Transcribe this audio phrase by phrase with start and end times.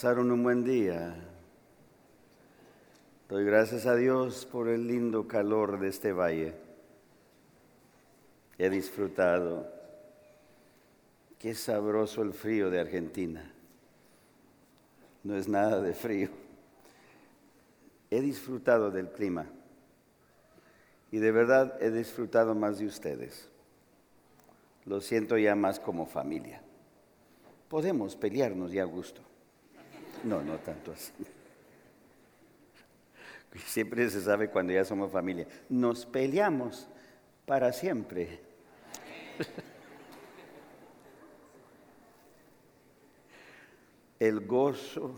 [0.00, 1.14] Pasaron un buen día.
[3.28, 6.54] Doy gracias a Dios por el lindo calor de este valle.
[8.56, 9.70] He disfrutado.
[11.38, 13.52] Qué sabroso el frío de Argentina.
[15.22, 16.30] No es nada de frío.
[18.10, 19.48] He disfrutado del clima.
[21.10, 23.50] Y de verdad he disfrutado más de ustedes.
[24.86, 26.62] Lo siento ya más como familia.
[27.68, 29.20] Podemos pelearnos ya a gusto.
[30.24, 31.12] No, no tanto así.
[33.66, 35.46] Siempre se sabe cuando ya somos familia.
[35.68, 36.88] Nos peleamos
[37.46, 38.38] para siempre.
[44.20, 45.16] El gozo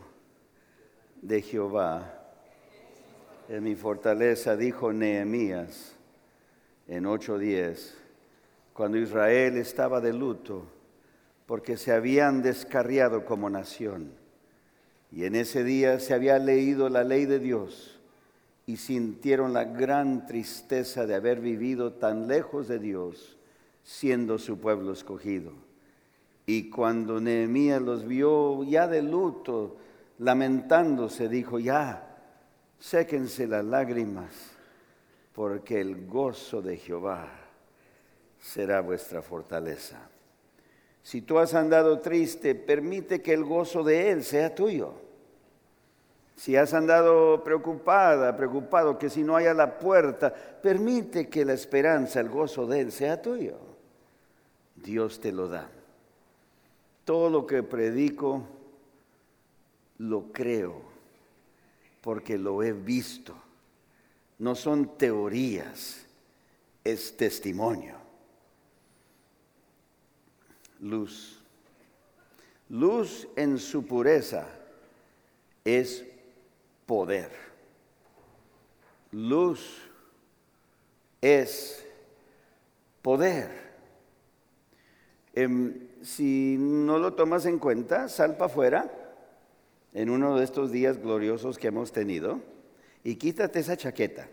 [1.20, 2.22] de Jehová
[3.48, 5.94] es mi fortaleza, dijo Nehemías
[6.88, 7.94] en 8:10,
[8.72, 10.66] cuando Israel estaba de luto
[11.46, 14.21] porque se habían descarriado como nación.
[15.14, 18.00] Y en ese día se había leído la ley de Dios
[18.66, 23.36] y sintieron la gran tristeza de haber vivido tan lejos de Dios,
[23.82, 25.52] siendo su pueblo escogido.
[26.46, 29.76] Y cuando Nehemías los vio ya de luto,
[30.18, 32.16] lamentándose, dijo, ya,
[32.78, 34.32] séquense las lágrimas,
[35.34, 37.28] porque el gozo de Jehová
[38.40, 40.08] será vuestra fortaleza.
[41.02, 45.01] Si tú has andado triste, permite que el gozo de Él sea tuyo.
[46.42, 52.18] Si has andado preocupada, preocupado que si no haya la puerta, permite que la esperanza,
[52.18, 53.56] el gozo de Él sea tuyo.
[54.74, 55.70] Dios te lo da.
[57.04, 58.42] Todo lo que predico,
[59.98, 60.82] lo creo,
[62.00, 63.36] porque lo he visto.
[64.40, 66.04] No son teorías,
[66.82, 68.02] es testimonio
[70.80, 71.38] luz.
[72.68, 74.48] Luz en su pureza
[75.64, 76.11] es
[76.92, 77.30] poder.
[79.12, 79.88] Luz
[81.22, 81.82] es
[83.00, 83.48] poder.
[85.32, 88.92] Em, si no lo tomas en cuenta, sal para afuera
[89.94, 92.40] en uno de estos días gloriosos que hemos tenido
[93.02, 94.28] y quítate esa chaqueta.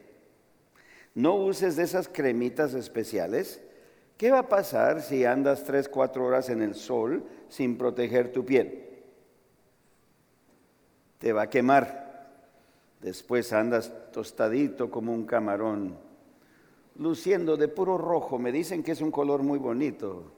[1.16, 3.62] No uses esas cremitas especiales
[4.18, 8.46] ¿Qué va a pasar si andas tres, cuatro horas en el sol sin proteger tu
[8.46, 8.84] piel?
[11.20, 12.09] Te va a quemar.
[13.02, 15.98] Después andas tostadito como un camarón,
[16.98, 18.38] luciendo de puro rojo.
[18.38, 20.32] Me dicen que es un color muy bonito,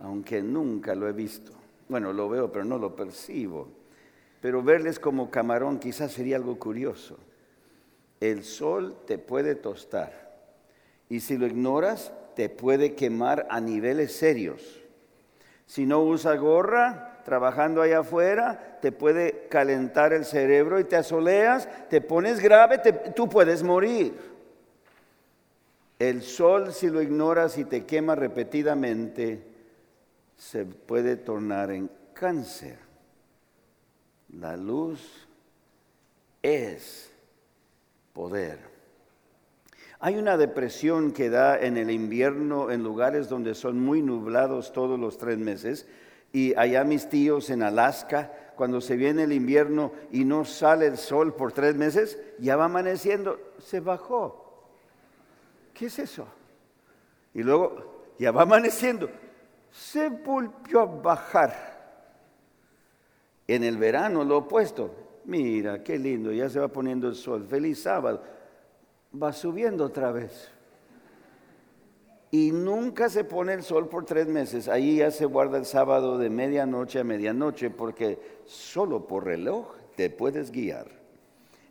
[0.00, 1.52] aunque nunca lo he visto.
[1.88, 3.68] Bueno, lo veo, pero no lo percibo.
[4.40, 7.16] Pero verles como camarón quizás sería algo curioso.
[8.20, 10.36] El sol te puede tostar.
[11.08, 14.82] Y si lo ignoras, te puede quemar a niveles serios.
[15.66, 21.68] Si no usa gorra, trabajando allá afuera, te puede calentar el cerebro y te asoleas,
[21.88, 22.78] te pones grave,
[23.14, 24.14] tú puedes morir.
[25.98, 29.42] El sol, si lo ignoras y te quema repetidamente,
[30.36, 32.78] se puede tornar en cáncer.
[34.38, 35.26] La luz
[36.42, 37.10] es
[38.12, 38.58] poder.
[39.98, 45.00] Hay una depresión que da en el invierno en lugares donde son muy nublados todos
[45.00, 45.86] los tres meses.
[46.32, 50.96] Y allá mis tíos en Alaska, cuando se viene el invierno y no sale el
[50.96, 54.64] sol por tres meses, ya va amaneciendo, se bajó.
[55.74, 56.26] ¿Qué es eso?
[57.34, 59.10] Y luego ya va amaneciendo,
[59.70, 61.76] se volvió a bajar.
[63.46, 64.90] En el verano lo opuesto.
[65.26, 67.46] Mira, qué lindo, ya se va poniendo el sol.
[67.48, 68.22] Feliz sábado
[69.22, 70.50] va subiendo otra vez.
[72.30, 74.68] Y nunca se pone el sol por tres meses.
[74.68, 80.10] Ahí ya se guarda el sábado de medianoche a medianoche porque solo por reloj te
[80.10, 80.86] puedes guiar.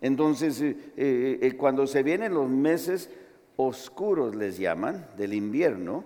[0.01, 3.09] Entonces, eh, eh, eh, cuando se vienen los meses
[3.57, 6.03] oscuros, les llaman, del invierno,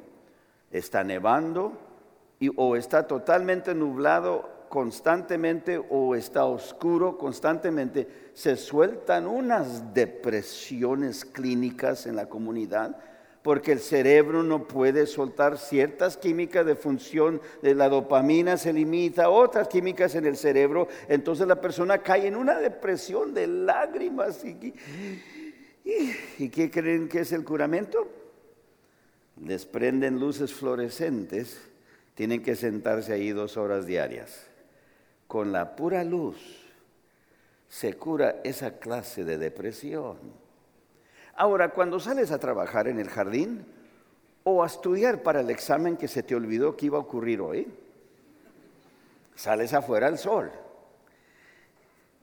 [0.71, 1.73] está nevando
[2.55, 12.15] o está totalmente nublado constantemente o está oscuro constantemente, se sueltan unas depresiones clínicas en
[12.15, 12.97] la comunidad
[13.41, 19.29] porque el cerebro no puede soltar ciertas químicas de función, de la dopamina se limita,
[19.29, 24.43] otras químicas en el cerebro, entonces la persona cae en una depresión de lágrimas.
[24.43, 24.73] ¿Y,
[26.37, 28.07] y qué creen que es el curamento?
[29.43, 31.61] Les prenden luces fluorescentes,
[32.15, 34.49] tienen que sentarse ahí dos horas diarias
[35.29, 36.37] con la pura luz
[37.69, 40.17] se cura esa clase de depresión.
[41.39, 43.65] Ahora, cuando sales a trabajar en el jardín
[44.43, 47.65] o a estudiar para el examen que se te olvidó que iba a ocurrir hoy,
[49.35, 50.51] sales afuera al sol.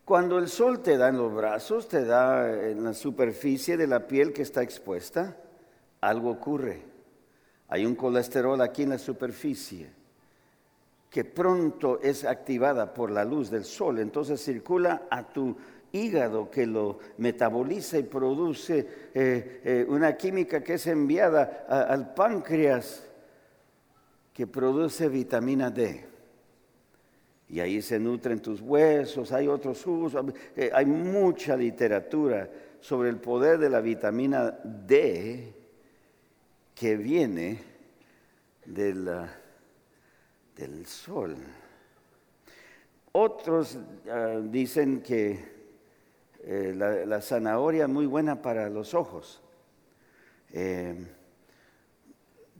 [0.05, 4.07] Cuando el sol te da en los brazos, te da en la superficie de la
[4.07, 5.35] piel que está expuesta,
[6.03, 6.83] algo ocurre.
[7.69, 9.89] Hay un colesterol aquí en la superficie
[11.09, 15.57] que pronto es activada por la luz del sol, entonces circula a tu
[15.97, 23.05] hígado que lo metaboliza y produce eh, eh, una química que es enviada al páncreas
[24.33, 26.05] que produce vitamina D.
[27.49, 32.51] Y ahí se nutren tus huesos, hay otros usos, eh, hay mucha literatura
[32.81, 35.55] sobre el poder de la vitamina D
[36.75, 37.59] que viene
[38.67, 39.27] del
[40.87, 41.37] sol.
[43.13, 43.79] Otros
[44.11, 45.56] ah, dicen que
[46.49, 49.41] eh, la, zanahoria es muy buena para los ojos.
[50.53, 50.95] Eh,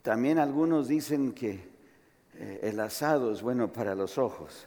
[0.03, 1.61] también algunos dicen que
[2.35, 4.67] eh, el asado es bueno para los ojos,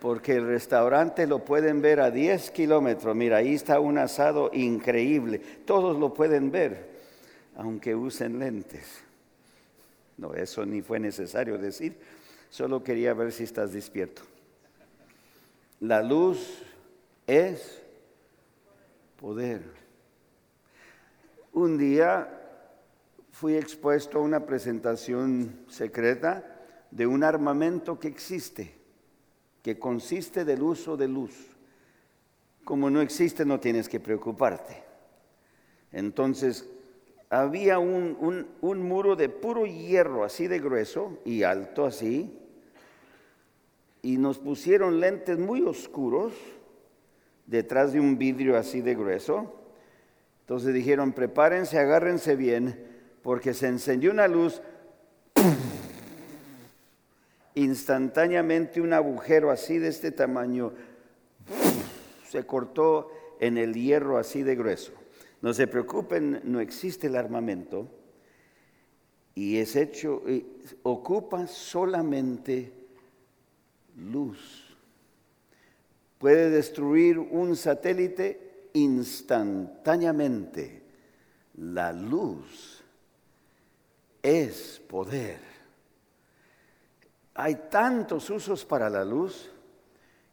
[0.00, 3.14] porque el restaurante lo pueden ver a 10 kilómetros.
[3.14, 5.38] Mira, ahí está un asado increíble.
[5.64, 6.88] Todos lo pueden ver,
[7.54, 9.00] aunque usen lentes.
[10.16, 11.96] No, eso ni fue necesario decir.
[12.50, 14.22] Solo quería ver si estás despierto.
[15.78, 16.64] La luz
[17.28, 17.81] es
[19.22, 19.62] poder.
[21.52, 22.28] Un día
[23.30, 26.44] fui expuesto a una presentación secreta
[26.90, 28.74] de un armamento que existe,
[29.62, 31.56] que consiste del uso de luz.
[32.64, 34.82] Como no existe, no tienes que preocuparte.
[35.92, 36.68] Entonces,
[37.30, 42.36] había un, un, muro de puro hierro, así de grueso y alto así,
[44.02, 46.32] y nos pusieron lentes muy oscuros
[47.46, 49.58] detrás de un vidrio así de grueso.
[50.40, 52.86] Entonces dijeron, prepárense, agárrense bien,
[53.22, 54.60] porque se encendió una luz,
[57.54, 60.72] instantáneamente un agujero así de este tamaño,
[62.28, 63.10] se cortó
[63.40, 64.92] en el hierro así de grueso.
[65.40, 67.88] No se preocupen, no existe el armamento
[69.34, 70.22] y es hecho,
[70.82, 72.72] ocupa solamente
[73.96, 74.61] luz
[76.22, 80.80] puede destruir un satélite instantáneamente.
[81.56, 82.84] La luz
[84.22, 85.40] es poder.
[87.34, 89.50] Hay tantos usos para la luz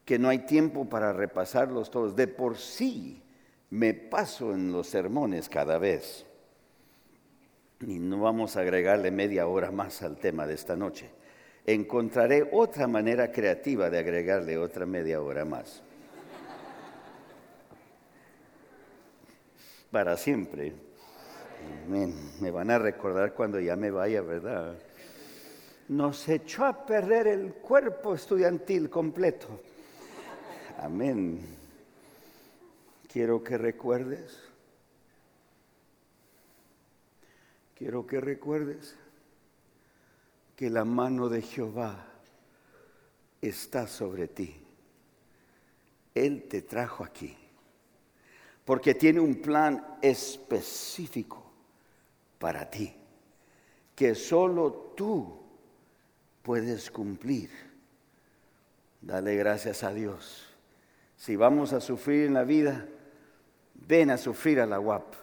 [0.04, 2.14] que no hay tiempo para repasarlos todos.
[2.14, 3.20] De por sí
[3.70, 6.24] me paso en los sermones cada vez.
[7.80, 11.10] Y no vamos a agregarle media hora más al tema de esta noche
[11.66, 15.82] encontraré otra manera creativa de agregarle otra media hora más.
[19.90, 20.72] Para siempre.
[21.88, 24.78] Me van a recordar cuando ya me vaya, ¿verdad?
[25.88, 29.60] Nos echó a perder el cuerpo estudiantil completo.
[30.78, 31.40] Amén.
[33.12, 34.38] Quiero que recuerdes.
[37.74, 38.96] Quiero que recuerdes
[40.60, 42.04] que la mano de Jehová
[43.40, 44.54] está sobre ti.
[46.14, 47.34] Él te trajo aquí
[48.66, 51.42] porque tiene un plan específico
[52.38, 52.94] para ti
[53.96, 55.40] que solo tú
[56.42, 57.48] puedes cumplir.
[59.00, 60.46] Dale gracias a Dios.
[61.16, 62.86] Si vamos a sufrir en la vida,
[63.88, 65.14] ven a sufrir a la UAP.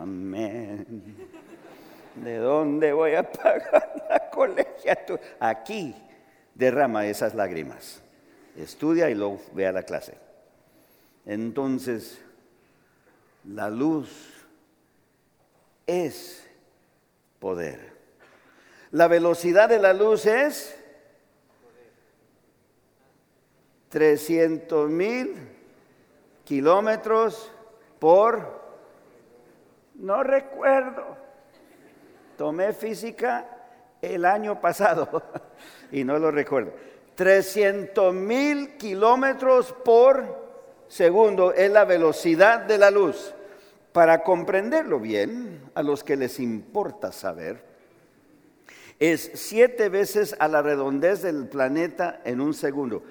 [0.00, 1.14] Amén.
[2.14, 5.22] ¿De dónde voy a pagar la colegiatura?
[5.40, 5.94] Aquí
[6.54, 8.02] derrama esas lágrimas.
[8.56, 10.18] Estudia y luego ve a la clase.
[11.24, 12.20] Entonces,
[13.44, 14.46] la luz
[15.86, 16.46] es
[17.38, 17.92] poder.
[18.90, 20.78] La velocidad de la luz es
[23.88, 25.34] 300 mil
[26.44, 27.50] kilómetros
[27.98, 28.60] por,
[29.94, 31.16] no recuerdo,
[32.36, 33.46] Tomé física
[34.00, 35.22] el año pasado
[35.92, 36.72] y no lo recuerdo.
[37.14, 40.42] 300 mil kilómetros por
[40.88, 43.34] segundo es la velocidad de la luz.
[43.92, 47.62] Para comprenderlo bien, a los que les importa saber,
[48.98, 53.02] es siete veces a la redondez del planeta en un segundo.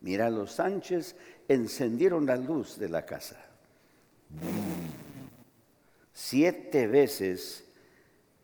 [0.00, 1.16] Mira, los Sánchez
[1.48, 3.48] encendieron la luz de la casa
[6.18, 7.64] siete veces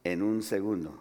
[0.05, 0.97] en un segundo.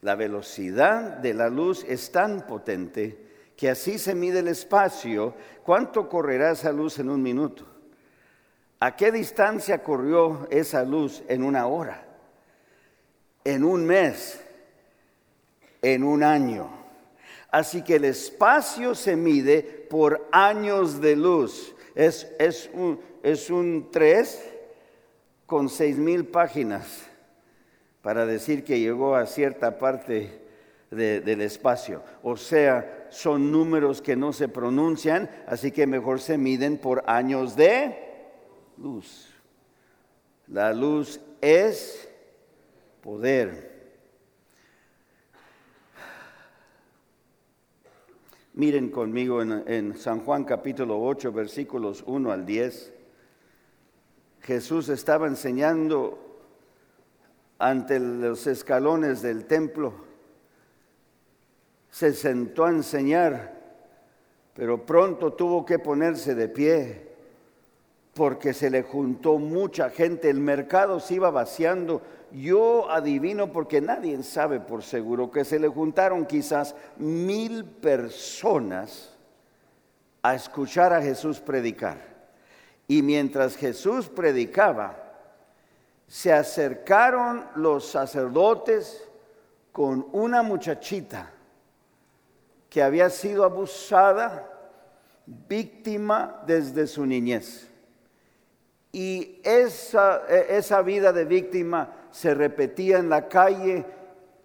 [0.00, 3.18] La velocidad de la luz es tan potente
[3.58, 5.34] que así se mide el espacio.
[5.62, 7.66] ¿Cuánto correrá esa luz en un minuto?
[8.80, 12.06] ¿A qué distancia corrió esa luz en una hora?
[13.44, 14.40] ¿En un mes?
[15.82, 16.70] ¿En un año?
[17.50, 21.76] Así que el espacio se mide por años de luz.
[21.94, 24.51] Es, es un, es un 3
[25.52, 27.06] con seis mil páginas
[28.00, 30.40] para decir que llegó a cierta parte
[30.90, 32.02] del espacio.
[32.22, 37.54] O sea, son números que no se pronuncian, así que mejor se miden por años
[37.54, 37.94] de
[38.78, 39.28] luz.
[40.48, 42.08] La luz es
[43.02, 43.92] poder.
[48.54, 53.01] Miren conmigo en, en, San Juan capítulo 8, versículos 1 al 10.
[54.42, 56.18] Jesús estaba enseñando
[57.58, 59.94] ante los escalones del templo.
[61.90, 63.60] Se sentó a enseñar,
[64.54, 67.12] pero pronto tuvo que ponerse de pie
[68.14, 72.02] porque se le juntó mucha gente, el mercado se iba vaciando.
[72.30, 79.16] Yo adivino porque nadie sabe por seguro que se le juntaron quizás mil personas
[80.22, 82.11] a escuchar a Jesús predicar.
[82.92, 84.94] Y mientras Jesús predicaba,
[86.06, 89.08] se acercaron los sacerdotes
[89.72, 91.32] con una muchachita
[92.68, 94.46] que había sido abusada,
[95.24, 97.66] víctima desde su niñez.
[98.92, 103.86] Y esa, e, esa vida de víctima se repetía en la calle,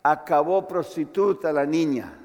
[0.04, 2.18] acabó prostituta la niña.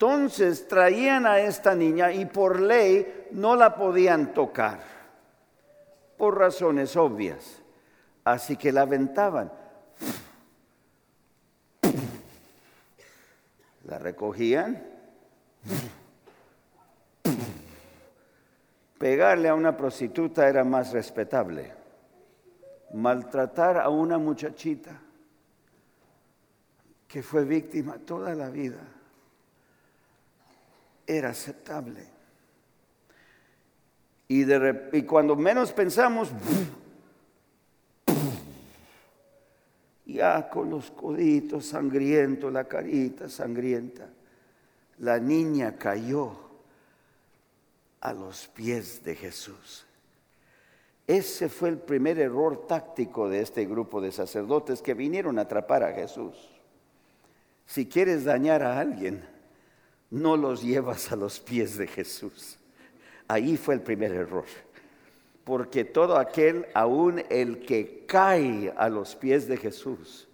[0.00, 4.80] Entonces traían a esta niña y por ley no la podían tocar,
[6.16, 7.60] por razones obvias.
[8.24, 9.52] Así que la aventaban.
[13.84, 14.82] La recogían.
[18.96, 21.74] Pegarle a una prostituta era más respetable.
[22.94, 24.98] Maltratar a una muchachita
[27.06, 28.80] que fue víctima toda la vida
[31.16, 32.06] era aceptable.
[34.28, 36.30] Y, cuando menos pensamos,
[40.06, 44.08] ya con los coditos sangrientos, la carita sangrienta,
[44.98, 46.38] la niña cayó
[48.00, 49.84] a los pies de Jesús.
[51.08, 55.82] Ese fue el primer error táctico de este grupo de sacerdotes que vinieron a atrapar
[55.82, 56.36] a Jesús.
[57.66, 59.24] Si quieres dañar a alguien,
[60.10, 62.58] no los llevas a los pies de Jesús.
[63.28, 64.46] Ahí fue el primer error
[65.50, 70.28] porque todo aquel, aún el que cae a los pies de Jesús,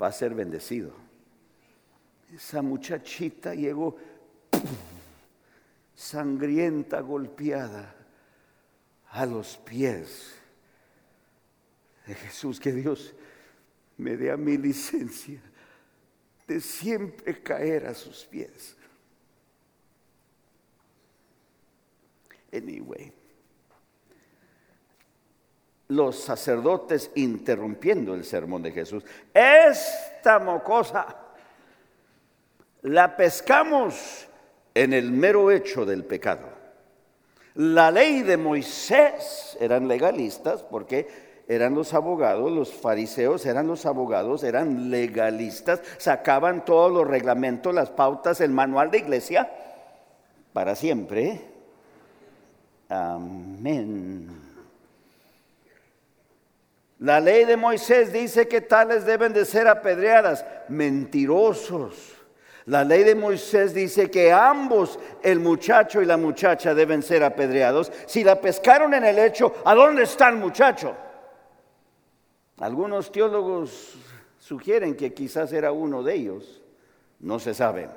[0.00, 0.92] va a ser bendecido.
[2.32, 3.96] Esa muchachita llegó
[5.96, 7.96] sangrienta, golpeada,
[9.10, 10.36] a los pies
[12.06, 12.60] de Jesús.
[12.60, 13.12] Que Dios
[13.96, 15.40] me dé a mi licencia
[16.46, 18.76] de siempre caer a sus pies.
[22.54, 23.12] Anyway
[25.88, 29.04] los sacerdotes interrumpiendo el sermón de Jesús.
[29.32, 31.06] Esta mocosa
[32.82, 34.26] la pescamos
[34.74, 36.48] en el mero hecho del pecado.
[37.54, 44.42] La ley de Moisés eran legalistas porque eran los abogados, los fariseos eran los abogados,
[44.42, 49.52] eran legalistas, sacaban todos los reglamentos, las pautas, el manual de iglesia
[50.52, 51.53] para siempre.
[52.88, 54.28] Amén.
[56.98, 60.44] La ley de Moisés dice que tales deben de ser apedreadas.
[60.68, 62.14] Mentirosos.
[62.66, 67.92] La ley de Moisés dice que ambos, el muchacho y la muchacha, deben ser apedreados.
[68.06, 70.96] Si la pescaron en el hecho, ¿a dónde está el muchacho?
[72.58, 73.96] Algunos teólogos
[74.38, 76.62] sugieren que quizás era uno de ellos.
[77.20, 77.90] No se sabe.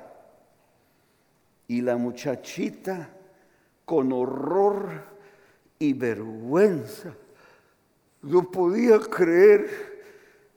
[1.66, 3.08] Y la muchachita,
[3.88, 4.86] con horror
[5.78, 7.14] y vergüenza,
[8.20, 9.66] no podía creer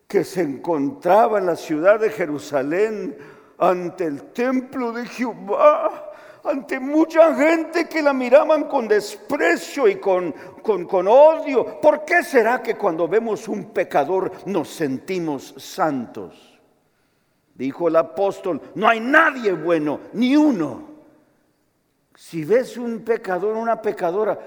[0.06, 3.18] que se encontraba en la ciudad de Jerusalén
[3.58, 6.12] ante el templo de Jehová,
[6.44, 11.80] ante mucha gente que la miraban con desprecio y con, con, con odio.
[11.80, 16.60] ¿Por qué será que cuando vemos un pecador nos sentimos santos?
[17.56, 20.91] Dijo el apóstol, no hay nadie bueno, ni uno.
[22.22, 24.40] Si ves un pecador, una pecadora,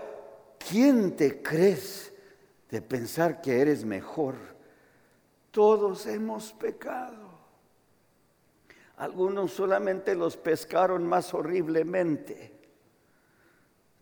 [0.70, 2.12] ¿quién te crees?
[2.70, 4.36] de pensar que eres mejor.
[5.50, 7.30] Todos hemos pecado.
[8.96, 12.52] Algunos solamente los pescaron más horriblemente.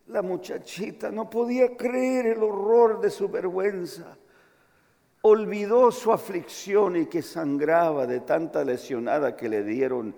[0.09, 4.19] La muchachita no podía creer el horror de su vergüenza.
[5.23, 10.14] Olvidó su aflicción y que sangraba de tanta lesionada que le dieron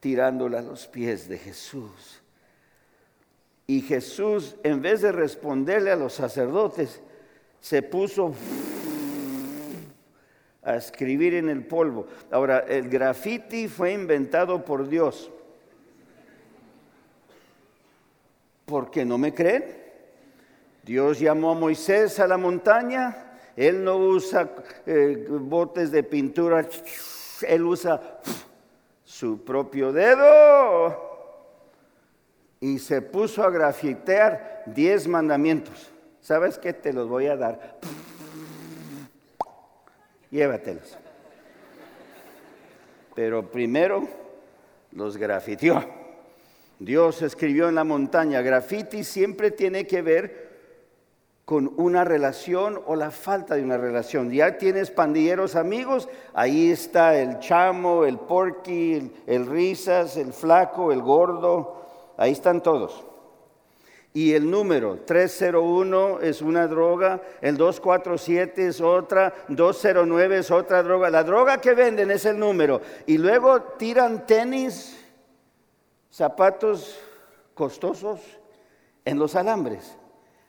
[0.00, 2.23] tirándola a los pies de Jesús.
[3.66, 7.00] Y Jesús, en vez de responderle a los sacerdotes,
[7.60, 8.34] se puso
[10.62, 12.06] a escribir en el polvo.
[12.30, 15.30] Ahora, el graffiti fue inventado por Dios.
[18.66, 19.64] ¿Por qué no me creen?
[20.82, 23.38] Dios llamó a Moisés a la montaña.
[23.56, 24.50] Él no usa
[24.84, 26.66] eh, botes de pintura.
[27.46, 28.20] Él usa
[29.04, 31.13] su propio dedo
[32.64, 35.90] y se puso a grafitear diez mandamientos.
[36.22, 36.72] ¿Sabes qué?
[36.72, 37.76] Te los voy a dar.
[40.30, 40.96] Llévatelos.
[43.14, 44.08] Pero primero
[44.92, 45.84] los grafiteó.
[46.78, 48.40] Dios escribió en la montaña.
[48.40, 50.44] Graffiti siempre tiene que ver
[51.44, 54.30] con una relación o la falta de una relación.
[54.30, 61.02] Ya tienes pandilleros amigos, ahí está el chamo, el porky, el risas, el flaco, el
[61.02, 61.83] gordo,
[62.16, 63.04] ahí están todos.
[64.16, 71.10] Y el número 301 es una droga, el 247 es otra, 209 es otra droga.
[71.10, 72.80] La droga que venden es el número.
[73.06, 74.96] Y luego tiran tenis,
[76.12, 76.96] zapatos
[77.54, 78.20] costosos
[79.04, 79.96] en los alambres.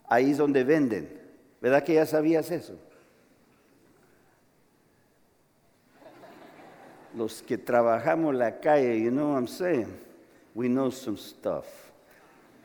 [0.07, 1.19] Ahí es donde venden.
[1.59, 2.75] ¿Verdad que ya sabías eso?
[7.15, 10.05] Los que trabajamos la calle, you know what I'm saying?
[10.55, 11.65] We know some stuff.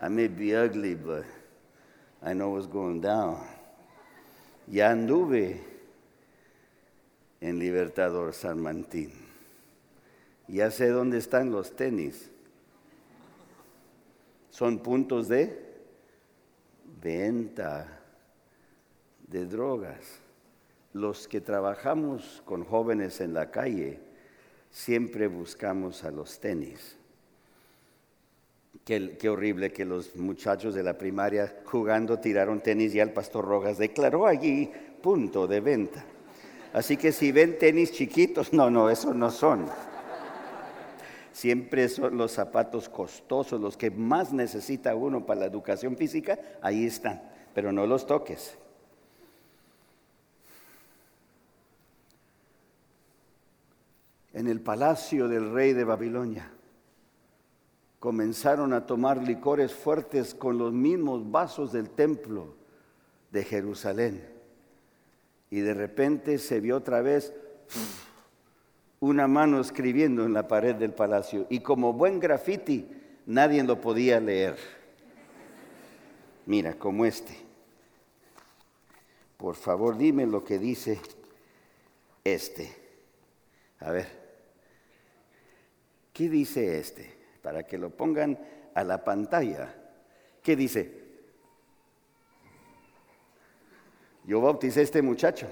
[0.01, 1.25] I may be ugly, but
[2.23, 3.45] I know what's going down.
[4.69, 5.61] Ya anduve
[7.41, 9.11] en Libertador San Martín.
[10.47, 12.31] Ya sé dónde están los tenis.
[14.51, 15.59] Son puntos de
[17.03, 17.89] venta
[19.27, 20.21] de drogas.
[20.93, 23.99] Los que trabajamos con jóvenes en la calle
[24.71, 27.00] siempre buscamos a los tenis.
[28.85, 33.79] Qué, horrible que los muchachos de la primaria jugando tiraron tenis y el pastor Rojas
[33.79, 34.71] declaró allí
[35.03, 36.05] punto de venta.
[36.73, 39.67] Así que si ven tenis chiquitos, no, no, esos no son.
[41.33, 46.87] Siempre son los zapatos costosos, los que más necesita uno para la educación física, ahí
[46.87, 47.23] están,
[47.55, 48.57] pero no los toques.
[54.33, 56.51] En el palacio del rey de Babilonia
[58.01, 62.55] comenzaron a tomar licores fuertes con los mismos vasos del templo
[63.31, 64.27] de Jerusalén.
[65.51, 67.33] Y de repente se vio otra vez
[69.01, 71.47] una mano escribiendo en la pared del palacio.
[71.51, 72.89] Y como buen graffiti,
[73.27, 74.57] nadie lo podía leer.
[76.47, 77.37] Mira, como este.
[79.37, 80.99] Por favor, dime lo que dice
[82.25, 82.75] este.
[83.81, 84.09] A ver.
[86.15, 87.20] ¿Qué dice este?
[87.43, 88.39] Para que lo pongan
[88.75, 89.75] a la pantalla.
[90.43, 91.01] ¿Qué dice?
[94.25, 95.49] Yo bauticé a este muchacho.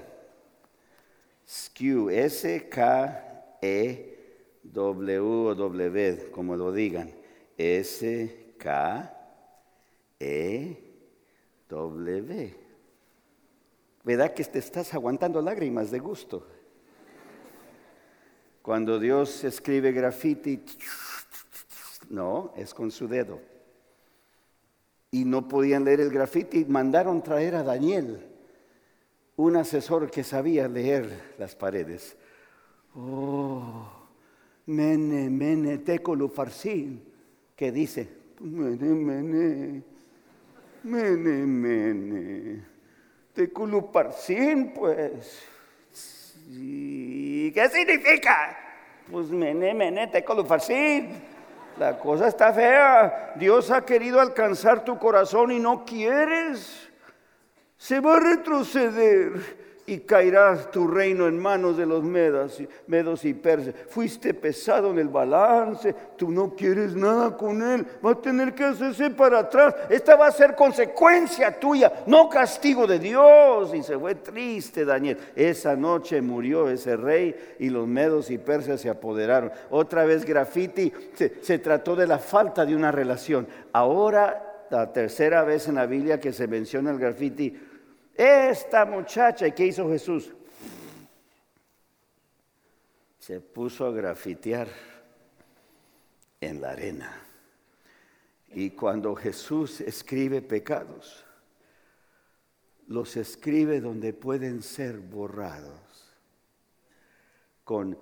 [1.45, 2.71] SKU, S-K-E-W-W,
[6.31, 7.11] como lo digan.
[7.57, 8.59] S-K-E-W.
[14.03, 16.47] ¿Verdad que te estás aguantando lágrimas de gusto?
[18.61, 20.63] Cuando Dios escribe graffiti,
[22.09, 23.39] no, es con su dedo.
[25.11, 26.65] Y no podían leer el grafiti.
[26.65, 28.25] Mandaron traer a Daniel,
[29.35, 32.17] un asesor que sabía leer las paredes.
[32.95, 33.89] Oh,
[34.65, 37.03] mene, mene, tecolo farsin,
[37.55, 39.83] que dice, mene, mene,
[40.83, 42.65] mene, mene,
[43.33, 45.43] tecolo farsin, pues.
[46.47, 48.57] ¿Qué significa?
[49.11, 51.38] Pues mene, mene, tecolo farsin.
[51.77, 53.33] La cosa está fea.
[53.35, 56.89] Dios ha querido alcanzar tu corazón y no quieres.
[57.77, 63.33] Se va a retroceder y caerá tu reino en manos de los medas, medos y
[63.33, 63.73] persas.
[63.87, 68.65] Fuiste pesado en el balance, tú no quieres nada con él, va a tener que
[68.65, 69.73] hacerse para atrás.
[69.89, 73.73] Esta va a ser consecuencia tuya, no castigo de Dios.
[73.73, 75.17] Y se fue triste Daniel.
[75.35, 79.51] Esa noche murió ese rey y los medos y persas se apoderaron.
[79.71, 83.47] Otra vez grafiti, se, se trató de la falta de una relación.
[83.73, 87.57] Ahora, la tercera vez en la Biblia que se menciona el grafiti,
[88.19, 90.33] esta muchacha, ¿y qué hizo Jesús?
[93.17, 94.67] Se puso a grafitear
[96.41, 97.15] en la arena.
[98.49, 101.23] Y cuando Jesús escribe pecados,
[102.87, 106.13] los escribe donde pueden ser borrados
[107.63, 107.97] con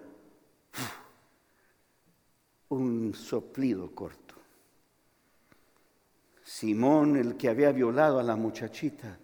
[2.69, 4.33] un soplido corto.
[6.43, 9.19] Simón, el que había violado a la muchachita,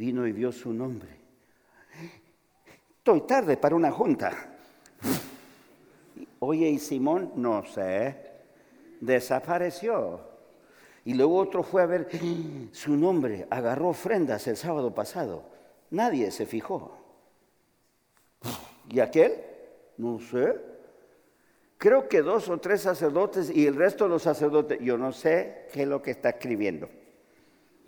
[0.00, 1.10] vino y vio su nombre.
[2.96, 4.32] Estoy tarde para una junta.
[6.38, 7.32] Oye, ¿y Simón?
[7.36, 8.16] No sé.
[8.98, 10.20] Desapareció.
[11.04, 12.08] Y luego otro fue a ver
[12.72, 15.44] su nombre, agarró ofrendas el sábado pasado.
[15.90, 16.96] Nadie se fijó.
[18.88, 19.34] ¿Y aquel?
[19.98, 20.56] No sé.
[21.76, 25.66] Creo que dos o tres sacerdotes y el resto de los sacerdotes, yo no sé
[25.74, 26.88] qué es lo que está escribiendo,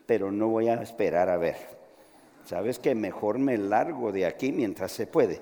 [0.05, 1.82] pero no voy a esperar a ver.
[2.45, 5.41] Sabes que mejor me largo de aquí mientras se puede.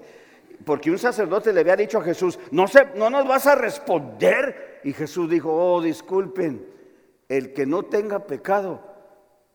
[0.65, 4.81] Porque un sacerdote le había dicho a Jesús, no, se, no nos vas a responder.
[4.85, 6.67] Y Jesús dijo, oh, disculpen,
[7.29, 8.83] el que no tenga pecado,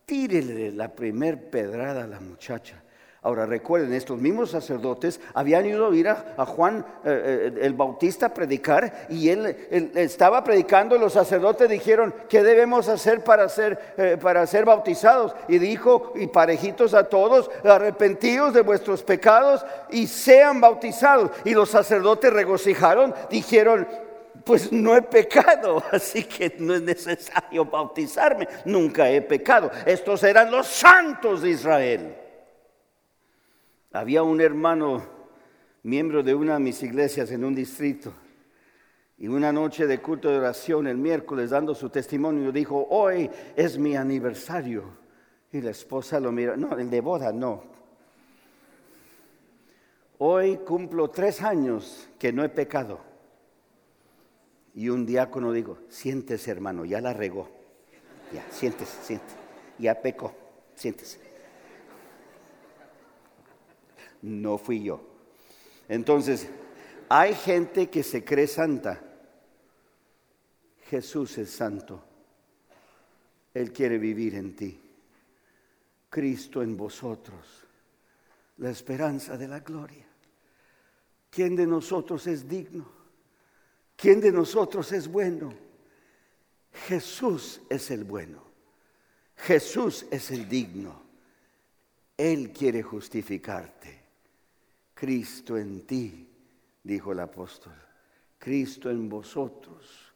[0.04, 2.82] tírele la primer pedrada a la muchacha.
[3.26, 8.26] Ahora recuerden, estos mismos sacerdotes habían ido a ir a, Juan eh, eh, el Bautista
[8.26, 9.46] a predicar y él,
[9.96, 15.34] estaba predicando los sacerdotes dijeron, ¿qué debemos hacer para ser, eh, para ser bautizados?
[15.48, 21.32] Y dijo, y parejitos a todos, arrepentidos de vuestros pecados y sean bautizados.
[21.44, 23.88] Y los sacerdotes regocijaron, dijeron,
[24.44, 29.68] pues no he pecado, así que no es necesario bautizarme, nunca he pecado.
[29.84, 32.25] Estos eran los santos de Israel.
[33.96, 35.02] Había un hermano,
[35.82, 38.12] miembro de una de mis iglesias en un distrito,
[39.16, 43.78] y una noche de culto de oración el miércoles dando su testimonio dijo, hoy es
[43.78, 44.84] mi aniversario.
[45.50, 47.64] Y la esposa lo mira, no, el de boda no.
[50.18, 53.00] Hoy cumplo tres años que no he pecado.
[54.74, 57.48] Y un diácono dijo, siéntese hermano, ya la regó.
[58.34, 59.36] Ya, siéntese, siéntese.
[59.78, 60.34] Ya pecó,
[60.74, 61.25] siéntese
[64.22, 65.00] no fui yo.
[65.88, 66.48] Entonces,
[67.08, 69.02] hay gente que se cree santa.
[70.88, 72.02] Jesús es santo.
[73.54, 74.80] Él quiere vivir en ti.
[76.08, 77.64] Cristo en vosotros,
[78.58, 80.06] la esperanza de la gloria.
[81.30, 82.86] ¿Quién de nosotros es digno?
[83.96, 85.52] ¿Quién de nosotros es bueno?
[86.86, 88.42] Jesús es el bueno.
[89.36, 91.02] Jesús es el digno.
[92.16, 94.05] Él quiere justificarte.
[94.96, 96.26] Cristo en ti,
[96.82, 97.74] dijo el apóstol,
[98.38, 100.14] Cristo en vosotros,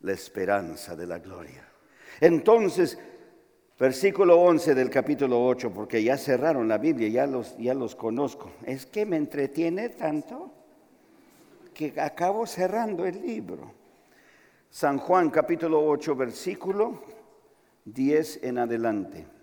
[0.00, 1.68] la esperanza de la gloria.
[2.18, 2.98] Entonces,
[3.78, 8.52] versículo 11 del capítulo 8, porque ya cerraron la Biblia, ya los, ya los conozco.
[8.64, 10.50] Es que me entretiene tanto
[11.74, 13.74] que acabo cerrando el libro.
[14.70, 17.02] San Juan capítulo 8, versículo
[17.84, 19.35] 10 en adelante.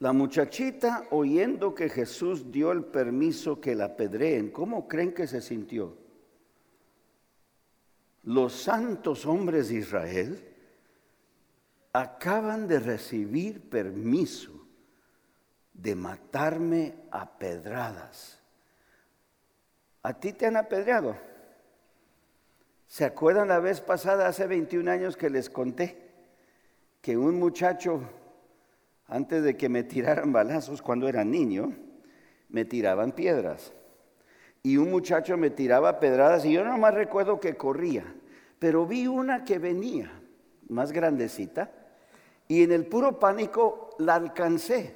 [0.00, 5.42] La muchachita, oyendo que Jesús dio el permiso que la apedreen, ¿cómo creen que se
[5.42, 5.94] sintió?
[8.22, 10.54] Los santos hombres de Israel
[11.92, 14.66] acaban de recibir permiso
[15.74, 18.40] de matarme a pedradas.
[20.02, 21.14] ¿A ti te han apedreado?
[22.86, 26.10] ¿Se acuerdan la vez pasada, hace 21 años que les conté,
[27.02, 28.00] que un muchacho
[29.10, 31.72] antes de que me tiraran balazos cuando era niño,
[32.48, 33.72] me tiraban piedras.
[34.62, 38.04] Y un muchacho me tiraba pedradas y yo nomás recuerdo que corría.
[38.60, 40.12] Pero vi una que venía,
[40.68, 41.72] más grandecita,
[42.46, 44.94] y en el puro pánico la alcancé.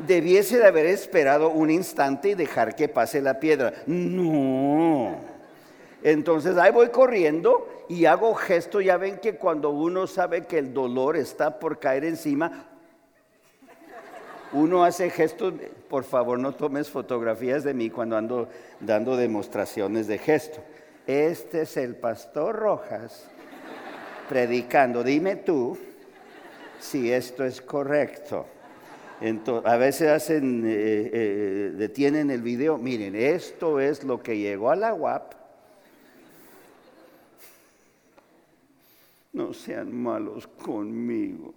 [0.00, 3.72] Debiese de haber esperado un instante y dejar que pase la piedra.
[3.86, 5.14] No.
[6.02, 10.72] Entonces ahí voy corriendo y hago gesto, ya ven que cuando uno sabe que el
[10.72, 12.66] dolor está por caer encima,
[14.52, 15.54] uno hace gestos,
[15.88, 18.48] por favor no tomes fotografías de mí cuando ando
[18.80, 20.60] dando demostraciones de gesto.
[21.06, 23.28] Este es el pastor Rojas
[24.28, 25.76] predicando, dime tú
[26.78, 28.46] si esto es correcto.
[29.64, 34.76] A veces hacen, eh, eh, detienen el video, miren, esto es lo que llegó a
[34.76, 35.43] la UAP
[39.34, 41.52] no sean malos conmigo.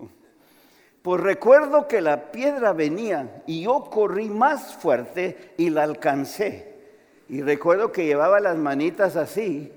[1.02, 6.76] Pues recuerdo que la piedra venía y yo corrí más fuerte y la alcancé.
[7.30, 9.72] Y recuerdo que llevaba las manitas así.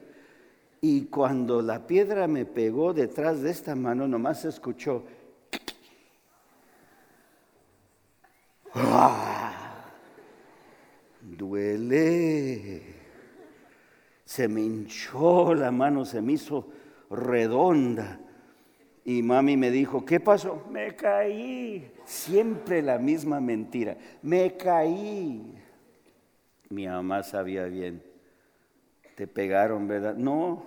[0.81, 5.05] Y cuando la piedra me pegó detrás de esta mano, nomás se escuchó.
[8.75, 9.85] ¡Ah!
[11.21, 12.83] Duele.
[14.25, 16.80] Se me hinchó la mano, se me hizo
[17.11, 18.21] redonda.
[19.05, 20.65] Y mami me dijo, ¿qué pasó?
[20.71, 21.93] Me caí.
[22.05, 23.97] Siempre la misma mentira.
[24.23, 25.55] Me caí.
[26.69, 28.03] Mi mamá sabía bien.
[29.17, 30.15] Te pegaron, ¿verdad?
[30.15, 30.65] No,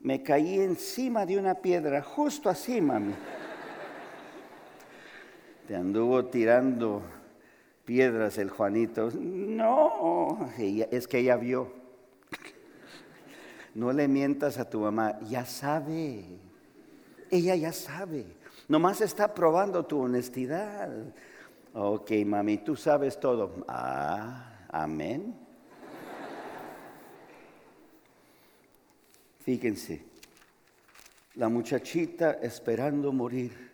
[0.00, 3.14] me caí encima de una piedra, justo así, mami.
[5.68, 7.02] Te anduvo tirando
[7.84, 9.10] piedras el Juanito.
[9.14, 11.83] No, es que ella vio.
[13.74, 16.24] No le mientas a tu mamá, ya sabe.
[17.30, 18.24] Ella ya sabe.
[18.68, 20.90] Nomás está probando tu honestidad.
[21.72, 23.64] Ok, mami, tú sabes todo.
[23.66, 25.34] Ah, amén.
[29.40, 30.04] Fíjense,
[31.34, 33.72] la muchachita esperando morir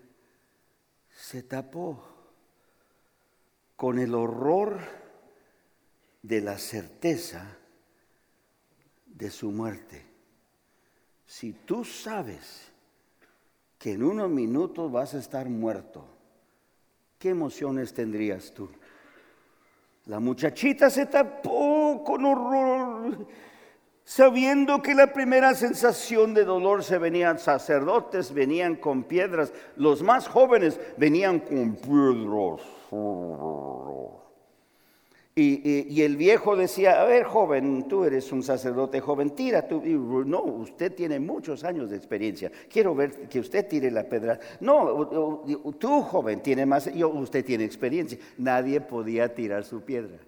[1.14, 2.02] se tapó
[3.76, 4.78] con el horror
[6.22, 7.59] de la certeza
[9.20, 10.02] de su muerte.
[11.26, 12.72] Si tú sabes
[13.78, 16.04] que en unos minutos vas a estar muerto,
[17.18, 18.68] ¿qué emociones tendrías tú?
[20.06, 23.28] La muchachita se tapó con horror
[24.02, 30.26] sabiendo que la primera sensación de dolor se venían sacerdotes, venían con piedras, los más
[30.26, 32.60] jóvenes venían con piedras.
[35.42, 39.80] Y, el viejo decía, a ver joven, tú eres un sacerdote joven, tira tú.
[40.26, 42.52] no, usted tiene muchos años de experiencia.
[42.68, 44.38] Quiero ver que usted tire la pedra.
[44.60, 45.08] No,
[45.78, 48.18] tú joven tiene más, yo, usted tiene experiencia.
[48.36, 50.18] Nadie podía tirar su piedra.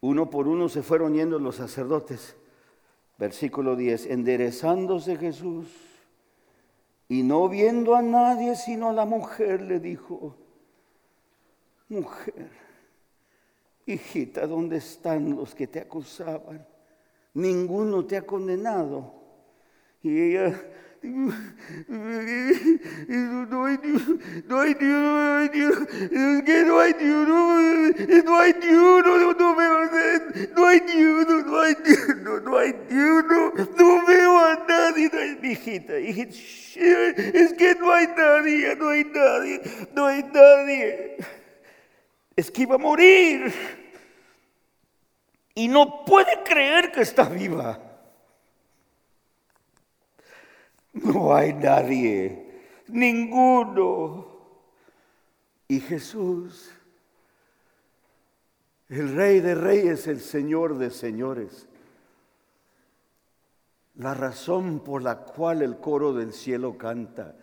[0.00, 2.36] Uno por uno se fueron yendo los sacerdotes.
[3.16, 5.68] Versículo 10, enderezándose Jesús
[7.08, 10.34] y no viendo a nadie sino a la mujer, le dijo,
[11.88, 12.65] mujer,
[13.86, 16.66] hijita, ¿dónde están los que te acusaban?
[17.34, 19.14] Ninguno te ha condenado.
[20.02, 20.54] Y ella
[21.02, 21.32] no
[23.64, 25.52] hay uno, no hay uno, no hay uno, es
[26.42, 27.92] que no hay uno,
[28.24, 29.84] no hay ni uno, no veo,
[30.56, 35.10] no hay uno, no hay ni uno, no hay ni uno, no veo a nadie,
[35.12, 36.34] no hay, hijita, hijita,
[36.76, 39.60] es que no hay nadie, no hay nadie,
[39.94, 41.16] no hay nadie,
[42.36, 43.52] es que iba a morir
[45.54, 47.80] y no puede creer que está viva.
[50.92, 54.36] No hay nadie, ninguno.
[55.66, 56.70] Y Jesús,
[58.90, 61.66] el Rey de Reyes, el Señor de Señores,
[63.96, 67.34] la razón por la cual el coro del cielo canta,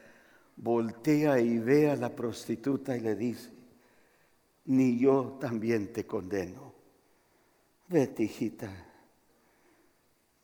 [0.55, 3.52] voltea y ve a la prostituta y le dice,
[4.65, 6.73] ni yo también te condeno.
[7.87, 8.69] Vete, hijita,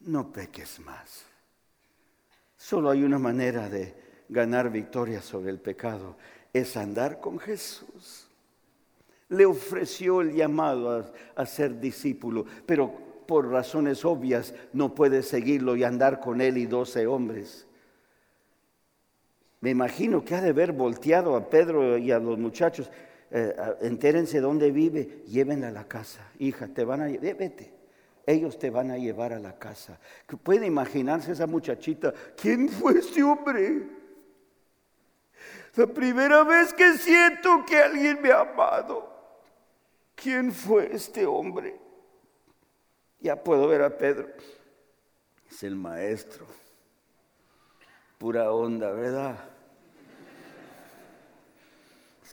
[0.02, 1.26] no peques más.
[2.58, 3.96] Solo hay una manera de
[4.28, 6.18] ganar victoria sobre el pecado,
[6.54, 8.28] es andar con Jesús.
[9.30, 12.92] Le ofreció el llamado a, ser discípulo, pero
[13.28, 17.68] por razones obvias no puede seguirlo y andar con él y doce hombres.
[19.62, 22.90] Me imagino que ha de haber volteado a Pedro y a los muchachos.
[23.32, 26.32] Eh, entérense dónde vive, llévenla a la casa.
[26.40, 27.06] Hija, te van a...
[27.06, 27.80] Vete
[28.30, 30.00] ellos te van a llevar a la casa.
[30.44, 32.14] ¿Puede imaginarse esa muchachita?
[32.40, 33.88] ¿Quién fue este hombre?
[35.76, 39.10] La primera vez que siento que alguien me ha amado.
[40.14, 41.80] ¿Quién fue este hombre?
[43.20, 44.28] Ya puedo ver a Pedro.
[45.50, 46.46] Es el maestro.
[48.20, 49.40] Pura onda, ¿verdad?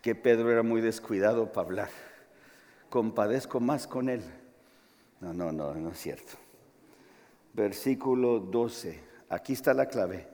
[0.07, 1.91] Que Pedro era muy descuidado para hablar.
[2.91, 4.23] Compadezco más con él.
[5.21, 6.35] No, no, no, no es cierto.
[7.53, 9.01] Versículo 12.
[9.29, 10.29] Aquí está la clave.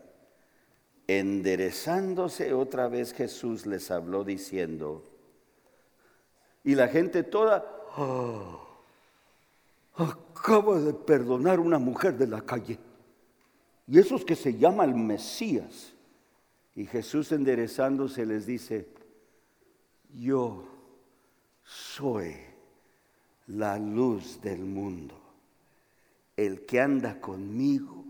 [1.07, 5.07] Enderezándose otra vez Jesús les habló diciendo,
[6.65, 7.65] y la gente toda,
[7.97, 8.61] oh,
[9.97, 12.79] acaba de perdonar una mujer de la calle.
[13.87, 15.95] Y esos que se llama el Mesías.
[16.75, 19.01] Y Jesús enderezándose les dice,
[20.15, 20.65] yo
[21.65, 22.37] soy
[23.47, 25.19] la luz del mundo.
[26.37, 28.05] El que anda conmigo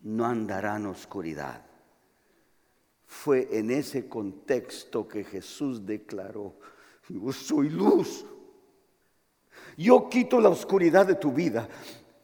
[0.00, 1.64] no andará en oscuridad.
[3.06, 6.54] Fue en ese contexto que Jesús declaró,
[7.08, 8.24] yo soy luz.
[9.76, 11.68] Yo quito la oscuridad de tu vida.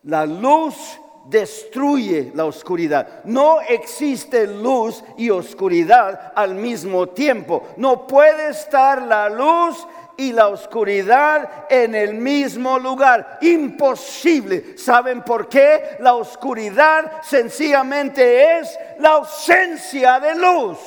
[0.03, 0.99] La luz
[1.31, 3.23] destruye la oscuridad.
[3.25, 7.69] No existe luz y oscuridad al mismo tiempo.
[7.77, 13.39] No puede estar la luz y la oscuridad en el mismo lugar.
[13.41, 14.77] Imposible.
[14.77, 15.97] ¿Saben por qué?
[16.01, 20.79] La oscuridad sencillamente es la ausencia de luz.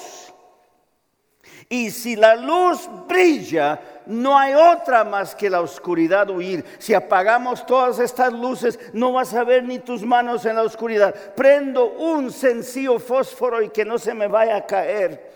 [1.69, 6.63] Y si la luz brilla, no hay otra más que la oscuridad huir.
[6.79, 11.13] Si apagamos todas estas luces, no vas a ver ni tus manos en la oscuridad.
[11.35, 15.31] Prendo un sencillo fósforo y que no se me vaya a caer.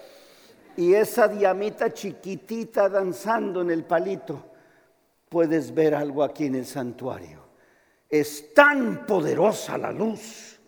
[0.75, 4.51] Y esa diamita chiquitita danzando en el palito,
[5.29, 7.47] puedes ver algo aquí en el santuario.
[8.09, 10.59] Es tan poderosa la luz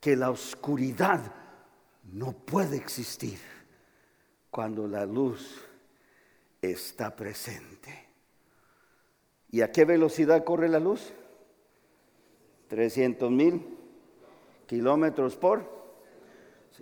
[0.00, 1.20] que la oscuridad
[2.12, 3.38] no puede existir
[4.50, 5.60] cuando la luz
[6.62, 8.06] está presente.
[9.50, 11.12] ¿Y a qué velocidad corre la luz?
[12.68, 13.66] 300 mil
[14.66, 15.70] kilómetros por.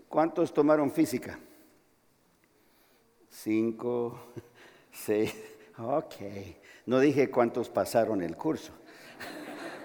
[0.09, 1.39] ¿Cuántos tomaron física?
[3.29, 4.21] Cinco,
[4.93, 5.35] seis.
[5.79, 6.15] Ok.
[6.87, 8.73] No dije cuántos pasaron el curso.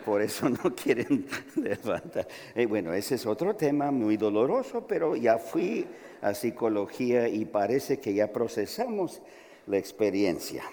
[0.05, 2.27] Por eso no quieren levantar.
[2.53, 5.88] Eh, bueno, ese es otro tema muy doloroso, pero ya fui
[6.21, 9.21] a psicología y parece que ya procesamos
[9.67, 10.63] la experiencia.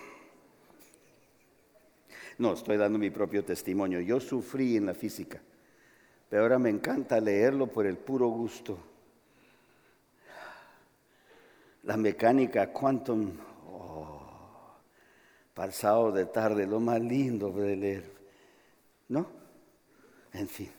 [2.38, 4.00] No, estoy dando mi propio testimonio.
[4.00, 5.40] Yo sufrí en la física,
[6.28, 8.78] pero ahora me encanta leerlo por el puro gusto.
[11.84, 13.32] La mecánica quantum,
[13.70, 14.22] oh,
[15.52, 18.12] pasado de tarde, lo más lindo de leer.
[19.08, 19.26] ¿No?
[20.32, 20.70] En fin,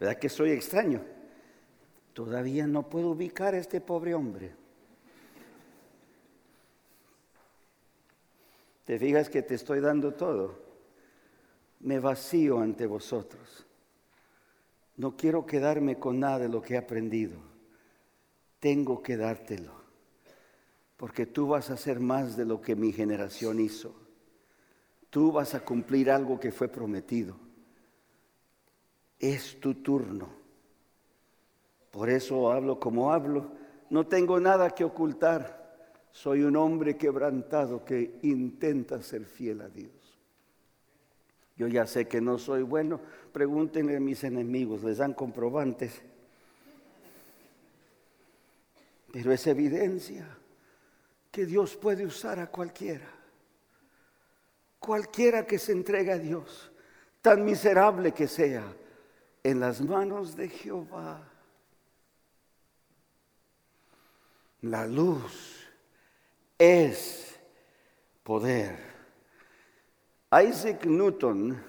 [0.00, 1.02] ¿verdad que soy extraño?
[2.14, 4.61] Todavía no puedo ubicar a este pobre hombre.
[8.92, 10.54] ¿Te fijas que te estoy dando todo?
[11.80, 13.66] Me vacío ante vosotros.
[14.98, 17.38] No quiero quedarme con nada de lo que he aprendido.
[18.60, 19.72] Tengo que dártelo.
[20.98, 23.94] Porque tú vas a hacer más de lo que mi generación hizo.
[25.08, 27.34] Tú vas a cumplir algo que fue prometido.
[29.18, 30.28] Es tu turno.
[31.90, 33.52] Por eso hablo como hablo.
[33.88, 35.61] No tengo nada que ocultar.
[36.12, 39.90] Soy un hombre quebrantado que intenta ser fiel a Dios.
[41.56, 43.00] Yo ya sé que no soy bueno.
[43.32, 46.02] Pregúntenle a mis enemigos, les dan comprobantes.
[49.10, 50.26] Pero es evidencia
[51.30, 53.08] que Dios puede usar a cualquiera.
[54.78, 56.70] Cualquiera que se entregue a Dios,
[57.22, 58.64] tan miserable que sea,
[59.42, 61.28] en las manos de Jehová.
[64.62, 65.61] La luz
[66.58, 67.38] es
[68.22, 68.76] poder.
[70.30, 71.62] Isaac Newton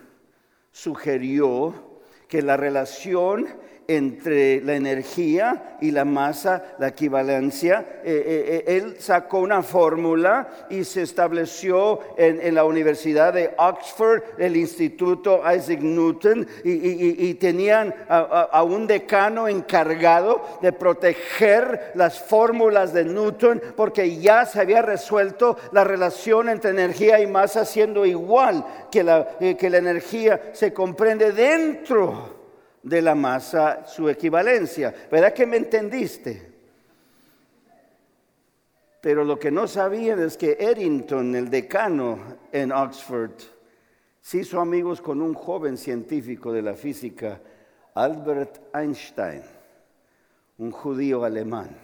[0.71, 3.47] sugirió que la relación
[3.87, 7.85] entre la energía y la masa, la equivalencia.
[8.03, 14.21] Eh, eh, eh, él sacó una fórmula y se estableció en, la Universidad de Oxford,
[14.37, 23.05] el Instituto Isaac Newton, y, tenían a, un decano encargado de proteger las fórmulas de
[23.05, 29.03] Newton, porque ya se había resuelto la relación entre energía y masa siendo igual que
[29.03, 32.32] la, que la energía se comprende dentro
[32.83, 34.93] de la masa su equivalencia.
[35.09, 36.53] ¿Verdad que me entendiste?
[39.01, 42.19] Pero lo que no sabían es que Eddington, el decano
[42.51, 43.31] en Oxford,
[44.21, 47.41] se hizo amigos con un joven científico de la física,
[47.95, 49.41] Albert Einstein,
[50.57, 51.77] un judío alemán,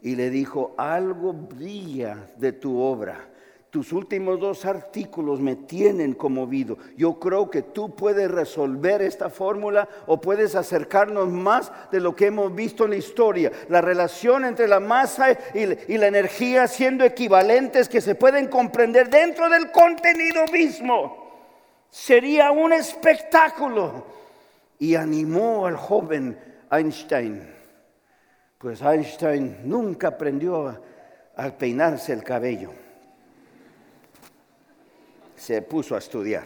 [0.00, 3.28] y le dijo, algo brilla de tu obra
[3.70, 6.78] tus últimos dos artículos me tienen conmovido.
[6.96, 12.26] Yo creo que tú puedes resolver esta fórmula o puedes acercarnos más de lo que
[12.26, 13.52] hemos visto en la historia.
[13.68, 19.48] La relación entre la masa y, la energía siendo equivalentes que se pueden comprender dentro
[19.48, 21.26] del contenido mismo.
[21.90, 24.16] Sería un espectáculo.
[24.78, 26.38] Y animó al joven
[26.70, 27.46] Einstein.
[28.58, 30.78] Pues Einstein nunca aprendió
[31.34, 32.85] a peinarse el cabello
[35.46, 36.44] se puso a estudiar.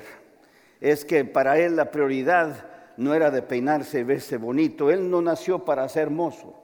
[0.78, 2.66] Es que para él la prioridad
[2.98, 4.90] no era de peinarse y verse bonito.
[4.90, 6.54] Él no nació para ser hermoso.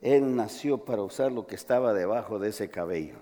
[0.00, 3.16] Él nació para usar lo que estaba debajo de ese cabello.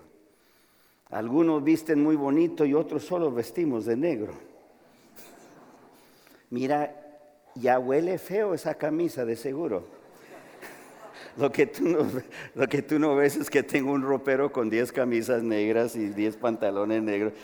[1.11, 4.35] Algunos visten muy bonito y otros solo vestimos de negro.
[6.51, 6.95] Mira,
[7.57, 9.96] ya huele feo esa camisa de seguro.
[11.37, 11.99] Lo que, tú no,
[12.55, 16.09] lo que tú no ves es que tengo un ropero con 10 camisas negras y
[16.09, 17.35] 10 pantalones negros.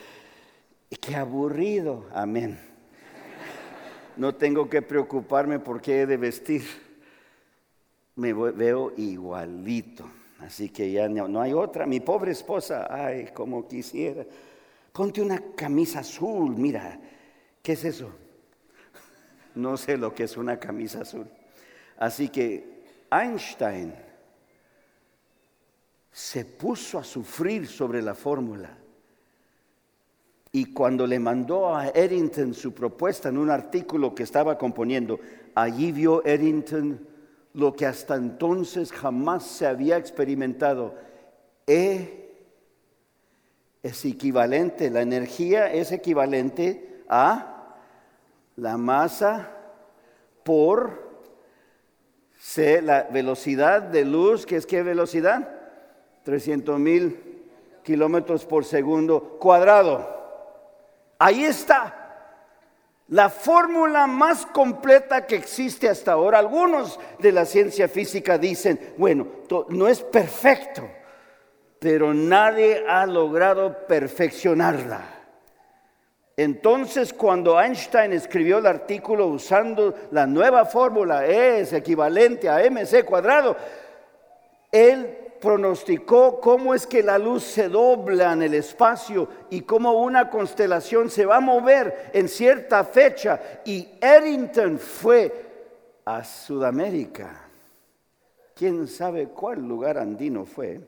[1.01, 2.59] Qué aburrido, amén.
[4.17, 6.63] No tengo que preocuparme por qué he de vestir.
[8.17, 10.05] Me veo igualito.
[10.41, 11.87] Así que ya no, hay otra.
[11.87, 14.25] Mi pobre esposa, ay, como quisiera.
[14.93, 16.99] Ponte una camisa azul, mira.
[17.63, 18.11] ¿Qué es eso?
[19.55, 21.27] No sé lo que es una camisa azul.
[21.97, 22.72] Así que
[23.13, 23.95] Einstein
[26.11, 28.79] se puso a sufrir sobre la fórmula.
[30.51, 35.19] Y cuando le mandó a Eddington su propuesta en un artículo que estaba componiendo,
[35.55, 37.09] allí vio Eddington
[37.55, 40.95] lo que hasta entonces jamás se había experimentado.
[41.67, 42.19] E
[43.83, 47.77] es equivalente, la energía es equivalente a
[48.57, 49.57] la masa
[50.45, 51.02] por
[52.83, 55.49] la velocidad de luz, que es qué velocidad?
[56.25, 57.49] 300 mil
[57.83, 60.23] kilómetros por segundo cuadrado.
[61.19, 61.99] Ahí está.
[63.09, 66.39] La fórmula más completa que existe hasta ahora.
[66.39, 69.27] Algunos de la ciencia física dicen, bueno,
[69.69, 70.89] no es perfecto,
[71.79, 75.22] pero nadie ha logrado perfeccionarla.
[76.43, 83.05] Entonces, cuando Einstein escribió el artículo usando la nueva fórmula E es equivalente a mc
[83.05, 83.57] cuadrado,
[84.73, 90.31] él pronosticó cómo es que la luz se dobla en el espacio y cómo una
[90.31, 93.41] constelación se va a mover en cierta fecha.
[93.65, 95.33] Y Eddington fue
[96.05, 97.41] a Sudamérica.
[98.55, 100.81] ¿Quién sabe cuál lugar andino fue?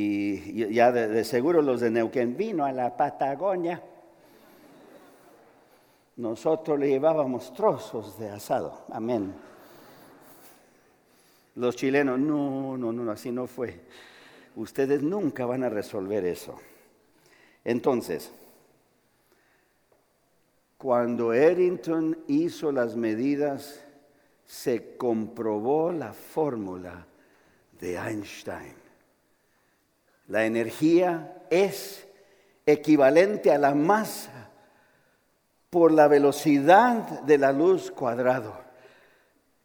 [0.00, 3.82] Y ya de, seguro los de Neuquén vino a la Patagonia.
[6.18, 8.84] Nosotros le llevábamos trozos de asado.
[8.92, 9.34] Amén.
[11.56, 13.80] Los chilenos, no, no, no, así no fue.
[14.54, 16.54] Ustedes nunca van a resolver eso.
[17.64, 18.30] Entonces,
[20.76, 23.84] cuando Eddington hizo las medidas,
[24.46, 27.04] se comprobó la fórmula
[27.80, 28.87] de Einstein.
[30.28, 32.06] La energía es
[32.66, 34.50] equivalente a la masa
[35.70, 38.54] por la velocidad de la luz cuadrado.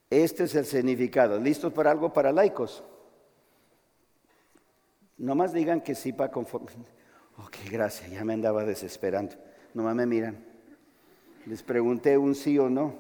[0.10, 1.40] Este es el significado.
[1.40, 2.84] ¿Listos para algo para laicos?
[5.18, 6.72] Nomás digan que sí para conforme.
[7.38, 9.36] Ok, gracias, ya me andaba desesperando.
[9.74, 10.46] Nomás me miran.
[11.46, 12.94] Les pregunté un sí o no.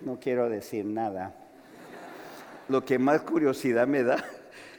[0.00, 1.34] No quiero decir nada.
[2.68, 4.24] Lo que más curiosidad me da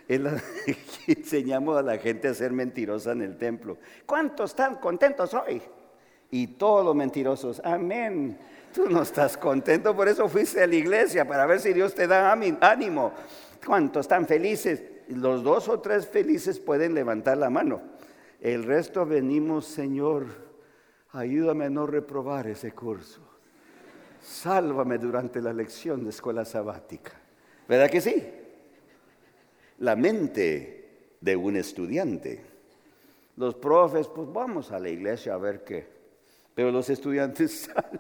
[1.08, 3.78] enseñamos a la gente a ser mentirosa en el templo.
[4.06, 5.62] ¿Cuántos están contentos hoy?
[6.32, 8.38] Y todos los mentirosos, amén.
[8.74, 12.08] Tú no estás contento, por eso fuiste a la iglesia, para ver si Dios te
[12.08, 13.14] da ánimo.
[13.66, 14.84] ¿Cuántos están felices?
[15.08, 17.82] Los dos o tres felices pueden levantar la mano.
[18.42, 20.26] El resto venimos, Señor,
[21.14, 23.22] ayúdame a no reprobar ese curso.
[24.22, 27.14] Sálvame durante la lección de escuela sabática.
[27.68, 28.45] ¿Verdad que sí?
[29.80, 32.42] La mente de un estudiante.
[33.38, 35.88] Los profes, pues vamos a la iglesia a ver qué.
[36.54, 38.00] Pero los estudiantes, sálvame.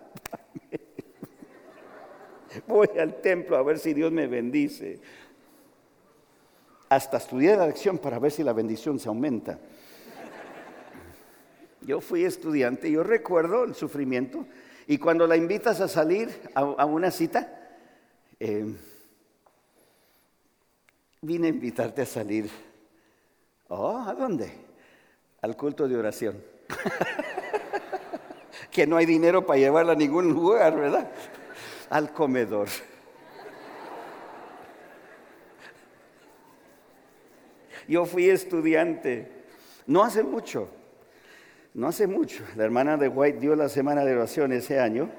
[2.68, 5.00] Voy al templo a ver si Dios me bendice.
[6.88, 9.60] Hasta estudié la lección para ver si la bendición se aumenta.
[11.82, 14.46] Yo fui estudiante, yo recuerdo el sufrimiento.
[14.88, 17.78] Y cuando la invitas a salir a, una cita,
[18.40, 18.74] eh,
[21.26, 22.50] vine a invitarte a salir.
[23.68, 24.52] Oh, ¿a dónde?
[25.42, 26.42] Al culto de oración.
[28.72, 31.10] que no hay dinero para llevarla a ningún lugar, ¿verdad?
[31.90, 32.68] Al comedor.
[37.88, 39.32] Yo fui estudiante,
[39.86, 40.70] no hace mucho,
[41.74, 42.44] no hace mucho.
[42.56, 45.10] La hermana de White dio la semana de oración ese año.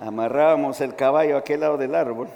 [0.00, 2.28] Amarrábamos el caballo a aquel lado del árbol.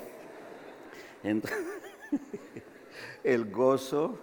[3.24, 4.18] el gozo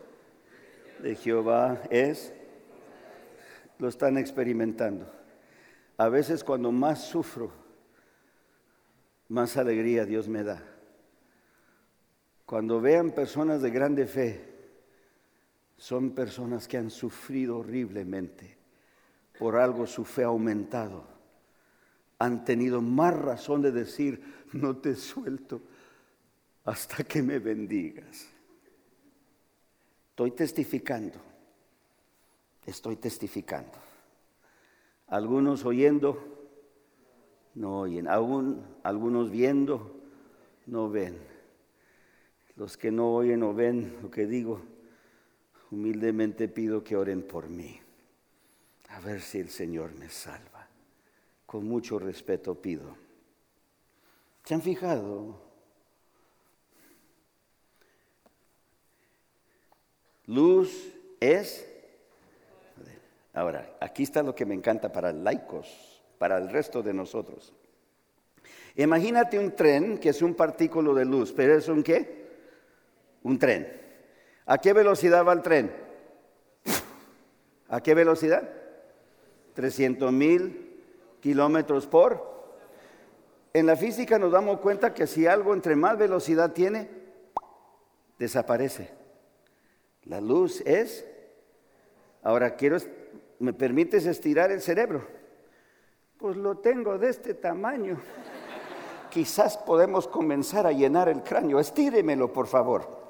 [1.01, 2.33] de Jehová es
[3.77, 5.11] lo están experimentando.
[5.97, 7.51] A veces cuando más sufro,
[9.27, 10.63] más alegría Dios me da.
[12.45, 14.53] Cuando vean personas de grande fe,
[15.75, 18.57] son personas que han sufrido horriblemente.
[19.37, 21.05] Por algo su fe ha aumentado.
[22.19, 24.23] Han tenido más razón de decir,
[24.53, 25.61] no te suelto
[26.65, 28.27] hasta que me bendigas.
[30.09, 31.33] Estoy testificando
[32.65, 33.77] estoy testificando.
[35.07, 36.17] Algunos oyendo,
[37.55, 38.07] no oyen.
[38.07, 39.95] Algunos viendo,
[40.65, 41.17] no ven.
[42.55, 44.61] Los que no oyen o ven lo que digo,
[45.71, 47.79] humildemente pido que oren por mí.
[48.89, 50.67] A ver si el Señor me salva.
[51.45, 52.95] Con mucho respeto pido.
[54.43, 55.52] ¿Se han fijado?
[60.27, 61.69] Luz es
[63.35, 67.51] Ahora, aquí está lo que me encanta para laicos, para el resto de nosotros.
[68.75, 72.23] Imagínate un tren que es un partículo de luz, pero es un qué?
[73.23, 73.81] un tren.
[74.45, 75.71] ¿A qué velocidad va el tren?
[77.69, 78.47] ¿A qué velocidad?
[79.55, 80.83] 300 mil
[81.21, 82.33] kilómetros por.
[83.53, 86.89] En la física nos damos cuenta que si algo entre más velocidad tiene,
[88.19, 89.02] desaparece.
[90.05, 91.05] La luz es.
[92.21, 92.77] Ahora quiero,
[93.39, 95.05] ¿me permites estirar el cerebro?
[96.17, 97.99] Pues lo tengo de este tamaño.
[99.09, 101.59] Quizás podemos comenzar a llenar el cráneo.
[101.59, 103.03] Estíremelo, por favor.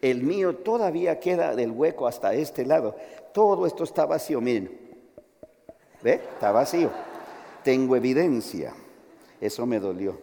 [0.00, 2.94] El mío todavía queda del hueco hasta este lado.
[3.32, 4.78] Todo esto está vacío, miren.
[6.02, 6.14] ¿Ve?
[6.34, 6.90] Está vacío.
[7.62, 8.74] Tengo evidencia.
[9.40, 10.18] Eso me dolió.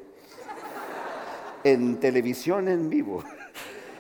[1.63, 3.23] En televisión en vivo.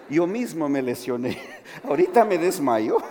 [0.09, 1.37] Yo mismo me lesioné.
[1.83, 2.97] Ahorita me desmayo.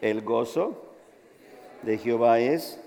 [0.00, 0.94] El gozo
[1.82, 2.80] de Jehová es,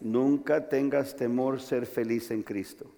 [0.00, 2.90] nunca tengas temor ser feliz en Cristo.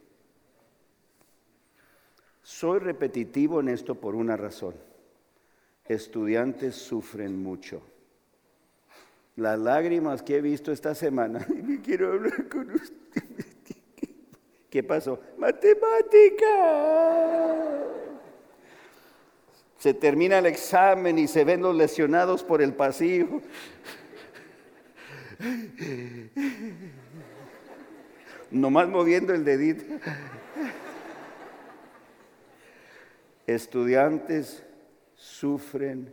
[2.43, 4.75] Soy repetitivo en esto por una razón.
[5.85, 7.83] Estudiantes sufren mucho.
[9.37, 13.23] Las lágrimas que he visto esta semana, y me quiero hablar con usted.
[14.71, 15.21] ¿Qué pasó?
[15.39, 16.47] Matemática.
[19.79, 23.41] Se termina el examen y se ven los lesionados por el pasillo.
[28.51, 29.85] Nomás moviendo el dedito.
[33.47, 34.65] Estudiantes
[35.15, 36.13] sufren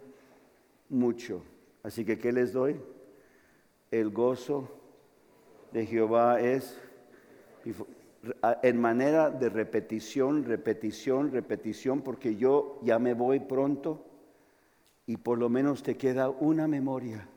[0.87, 1.43] mucho.
[1.83, 2.79] Así que, ¿qué les doy?
[3.91, 4.71] El gozo
[5.71, 6.79] de Jehová es
[8.63, 14.05] en manera de repetición, repetición, repetición, porque yo ya me voy pronto
[15.05, 17.27] y por lo menos te queda una memoria.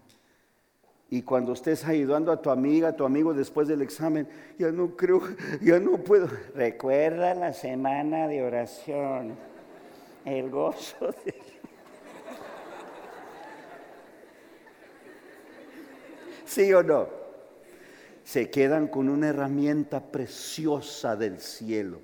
[1.11, 4.29] Y cuando estés ayudando a tu amiga, a tu amigo después del examen,
[4.59, 5.23] ya no creo,
[5.63, 6.29] ya no puedo.
[6.55, 9.37] Recuerda la semana de oración
[10.25, 11.35] el gozo de
[16.45, 17.18] ¿Sí o no?
[18.29, 22.03] Se quedan con una herramienta preciosa del cielo.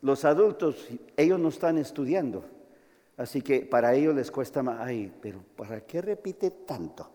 [0.00, 0.86] Los adultos,
[1.16, 2.44] ellos no están estudiando,
[3.16, 4.78] así que para ellos les cuesta más.
[4.80, 7.10] Ay, pero ¿para qué repite tanto?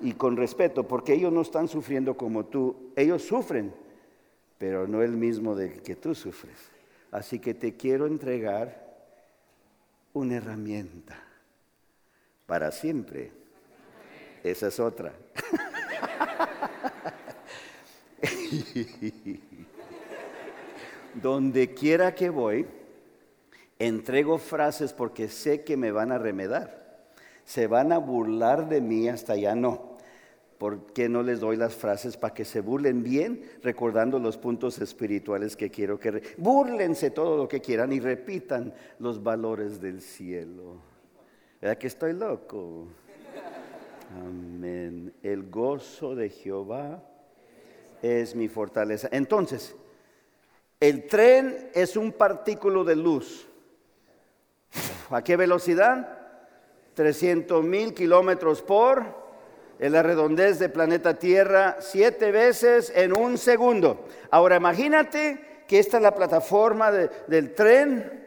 [0.00, 3.72] Y con respeto, porque ellos no están sufriendo como tú, ellos sufren,
[4.58, 6.58] pero no el mismo de que tú sufres.
[7.12, 8.92] Así que te quiero entregar
[10.14, 11.16] una herramienta
[12.46, 13.30] para siempre.
[14.42, 15.12] Esa es otra.
[21.14, 22.66] Donde quiera que voy,
[23.78, 26.80] entrego frases porque sé que me van a remedar.
[27.44, 29.90] Se van a burlar de mí hasta ya no.
[30.58, 34.78] ¿Por qué no les doy las frases para que se burlen bien, recordando los puntos
[34.78, 36.22] espirituales que quiero que...
[36.36, 40.76] Búrlense todo lo que quieran y repitan los valores del cielo.
[41.62, 42.88] ¿Verdad que estoy loco?
[44.22, 45.14] Amén.
[45.22, 47.09] El gozo de Jehová
[48.02, 49.08] es mi fortaleza.
[49.12, 49.74] Entonces,
[50.80, 53.46] el tren es un partículo de luz.
[55.10, 56.18] ¿A qué velocidad?
[56.94, 59.20] 300 mil kilómetros por
[59.78, 64.06] en la redondez del planeta Tierra siete veces en un segundo.
[64.30, 68.20] Ahora imagínate que esta es la plataforma del tren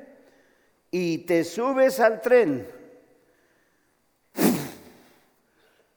[0.89, 2.67] y te subes al tren.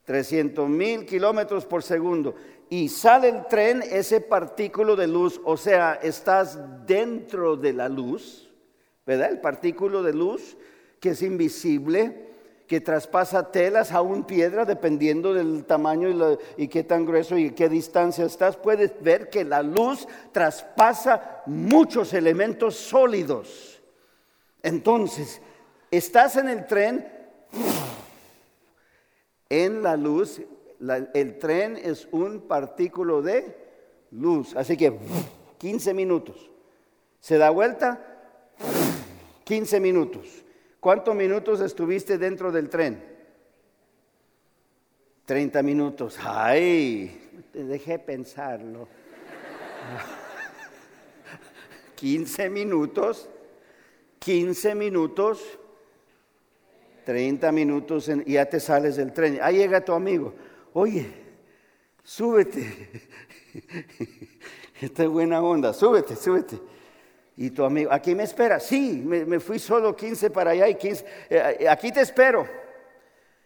[0.07, 2.35] 300 mil kilómetros por segundo.
[2.71, 8.51] Y sale el tren, ese partículo de luz, o sea, estás dentro de la luz,
[9.05, 9.31] ¿verdad?
[9.31, 10.57] El partículo de luz
[10.99, 12.27] que es invisible
[12.67, 18.25] que traspasa telas, aún piedra, dependiendo del tamaño y, qué tan grueso y qué distancia
[18.25, 23.81] estás, puedes ver que la luz traspasa muchos elementos sólidos.
[24.63, 25.41] Entonces,
[25.93, 27.07] estás en el tren,
[29.49, 30.41] en la luz,
[31.15, 33.57] el tren es un partículo de
[34.11, 34.99] luz, así que
[35.59, 36.51] 15 minutos.
[37.21, 38.19] Se da vuelta,
[39.45, 40.45] 15 minutos.
[40.81, 43.03] ¿Cuántos minutos estuviste dentro del tren?
[45.25, 46.19] 30 minutos.
[46.23, 48.87] Ay, te dejé pensarlo.
[51.97, 53.29] 15 minutos,
[54.21, 55.59] 15 minutos,
[57.07, 59.39] 30 minutos y ya te sales del tren.
[59.41, 60.35] Ahí llega tu amigo.
[60.75, 61.11] Oye,
[62.03, 63.09] súbete.
[64.83, 66.61] Esta es buena onda, súbete, súbete.
[67.39, 68.61] Y tu amigo, ¿aquí me espera?
[68.61, 72.47] Sí, me, fui solo 15 para allá y 15, eh, eh, aquí te espero.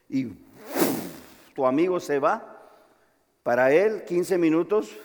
[0.08, 0.26] Y
[1.54, 2.74] tu amigo se va,
[3.44, 4.96] para él 15 minutos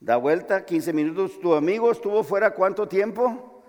[0.00, 1.38] Da vuelta, 15 minutos.
[1.40, 3.62] ¿Tu amigo estuvo fuera cuánto tiempo?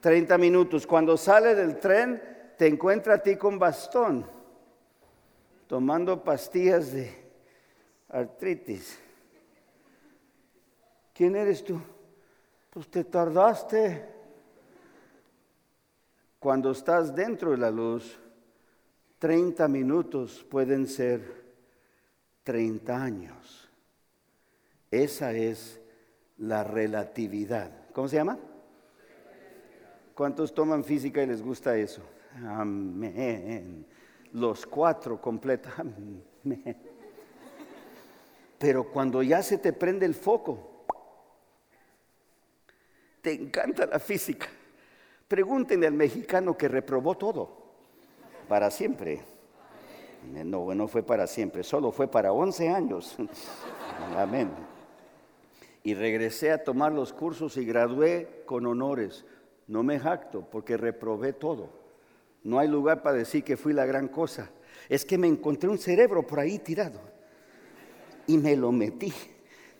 [0.00, 0.86] 30 minutos.
[0.86, 2.22] Cuando sale del tren,
[2.58, 4.26] te encuentra a ti con bastón,
[5.68, 7.14] tomando pastillas de
[8.08, 8.98] artritis.
[11.14, 11.80] ¿Quién eres tú?
[12.70, 14.16] Pues te tardaste.
[16.40, 18.18] Cuando estás dentro de la luz,
[19.20, 21.44] 30 minutos pueden ser
[22.42, 23.68] 30 años.
[24.90, 25.80] Esa es
[26.38, 27.70] la relatividad.
[27.92, 28.36] ¿Cómo se llama?
[30.14, 32.02] ¿Cuántos toman física y les gusta eso?
[32.46, 33.86] Amén.
[34.32, 35.72] Los cuatro completos.
[38.58, 40.84] Pero cuando ya se te prende el foco,
[43.22, 44.48] te encanta la física.
[45.28, 47.50] Pregúntenle al mexicano que reprobó todo,
[48.48, 49.22] para siempre.
[50.44, 53.16] No, bueno, fue para siempre, solo fue para 11 años.
[54.16, 54.50] Amén.
[55.84, 59.24] Y regresé a tomar los cursos y gradué con honores.
[59.68, 61.77] No me jacto porque reprobé todo.
[62.44, 64.50] No hay lugar para decir que fui la gran cosa.
[64.88, 67.00] Es que me encontré un cerebro por ahí tirado
[68.26, 69.12] y me lo metí.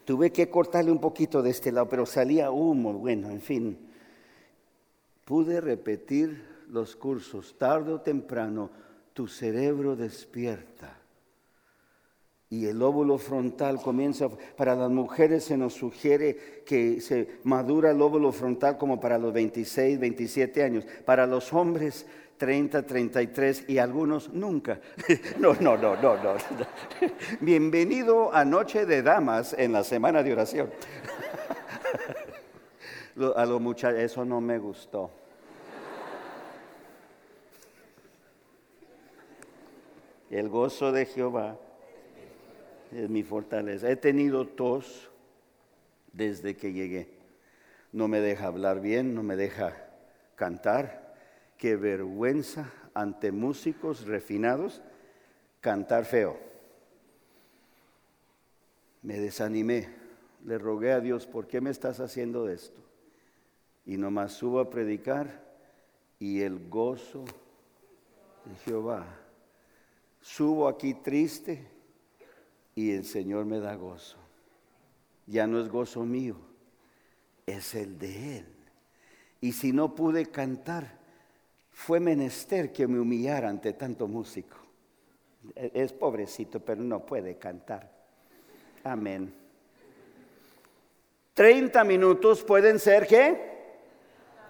[0.04, 2.94] Tuve que cortarle un poquito de este lado, pero salía humo.
[2.94, 3.78] Bueno, en fin.
[5.24, 7.56] Pude repetir los cursos.
[7.58, 8.70] Tarde o temprano,
[9.12, 10.96] tu cerebro despierta.
[12.50, 18.00] Y el óvulo frontal comienza, para las mujeres se nos sugiere que se madura el
[18.00, 20.86] óvulo frontal como para los 26, 27 años.
[21.04, 22.06] Para los hombres
[22.38, 24.80] 30, 33 y algunos nunca.
[25.38, 26.36] No, no, no, no, no.
[27.40, 30.70] Bienvenido a Noche de Damas en la semana de oración.
[33.34, 35.10] A los muchachos, eso no me gustó.
[40.30, 41.56] El gozo de Jehová
[42.92, 43.90] es mi fortaleza.
[43.90, 45.10] He tenido tos
[46.12, 47.08] desde que llegué.
[47.90, 49.74] No me deja hablar bien, no me deja
[50.36, 51.07] cantar
[51.58, 54.80] qué vergüenza ante músicos refinados
[55.60, 56.38] cantar feo.
[59.02, 59.88] Me desanimé,
[60.44, 62.80] le rogué a Dios, ¿por qué me estás haciendo esto?
[63.84, 65.44] Y nomás subo a predicar
[66.18, 67.24] y el gozo
[68.44, 69.06] de Jehová.
[70.20, 71.66] Subo aquí triste
[72.74, 74.16] y el Señor me da gozo.
[75.26, 76.36] Ya no es gozo mío,
[77.46, 78.46] es el de Él.
[79.40, 80.97] Y si no pude cantar,
[81.78, 84.56] fue menester que me humillara ante tanto músico.
[85.54, 87.88] E, es pobrecito, pero no puede cantar.
[88.82, 89.32] Amén.
[91.34, 93.76] 30 minutos pueden ser qué?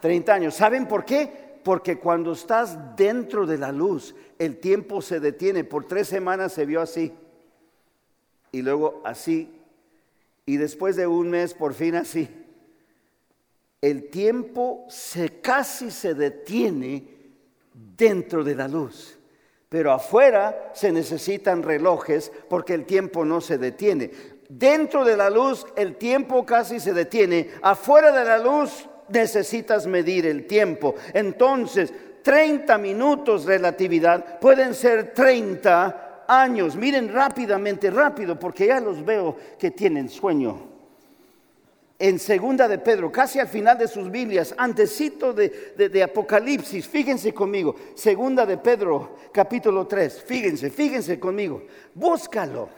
[0.01, 0.55] 30 años.
[0.55, 1.61] ¿Saben por qué?
[1.63, 5.65] Porque cuando estás dentro de la luz, el tiempo se detiene.
[5.65, 7.13] Por tres semanas se vio así.
[8.53, 9.55] Y luego así.
[10.47, 12.27] Y después de un mes, por fin así.
[13.83, 17.18] El tiempo se casi se detiene
[17.97, 19.19] dentro de la luz.
[19.69, 24.11] Pero afuera se necesitan relojes porque el tiempo no se detiene.
[24.49, 27.51] Dentro de la luz el tiempo casi se detiene.
[27.63, 30.95] Afuera de la luz necesitas medir el tiempo.
[31.13, 36.77] Entonces, 30 minutos relatividad pueden ser 30 años.
[36.77, 40.78] Miren rápidamente, rápido, porque ya los veo que tienen sueño
[41.99, 47.75] en segunda de Pedro, casi al final de sus Biblias, antecito de, Apocalipsis, fíjense conmigo,
[47.95, 52.69] segunda de Pedro, capítulo 3, fíjense, fíjense conmigo, búscalo.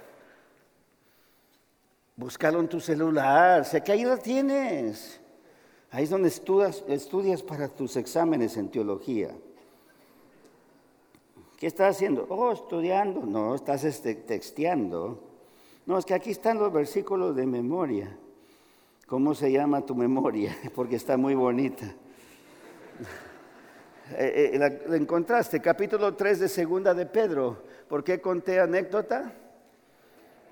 [2.16, 5.20] Búscalo en tu celular, sé que ahí lo tienes.
[5.90, 9.30] Ahí es donde estudias, estudias para tus exámenes en teología.
[11.56, 12.26] ¿Qué estás haciendo?
[12.28, 13.22] Oh, estudiando.
[13.22, 15.18] No, estás este, texteando.
[15.86, 18.16] No, es que aquí están los versículos de memoria.
[19.10, 20.56] ¿Cómo se llama tu memoria?
[20.74, 21.84] Porque está muy bonita.
[24.12, 27.64] Eh, eh, la, encontraste, capítulo 3 de Segunda de Pedro.
[27.88, 29.32] ¿Por qué conté anécdota?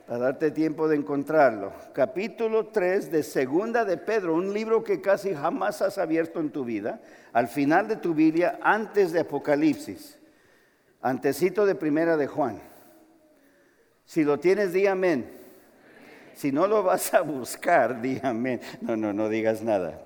[0.09, 1.73] Para darte tiempo de encontrarlo.
[1.93, 6.65] Capítulo 3 de Segunda de Pedro, un libro que casi jamás has abierto en tu
[6.65, 7.01] vida,
[7.33, 10.19] al final de tu Biblia, antes de Apocalipsis,
[11.01, 12.61] antecito de Primera de Juan.
[14.05, 15.38] Si lo tienes, di amén.
[16.39, 18.61] Si no lo vas a buscar, dígame.
[18.81, 20.01] No, no, no digas nada.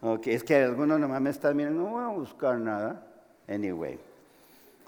[0.00, 3.06] Okay, es que algunos nomás me están mirando, no voy a buscar nada.
[3.46, 3.96] Anyway.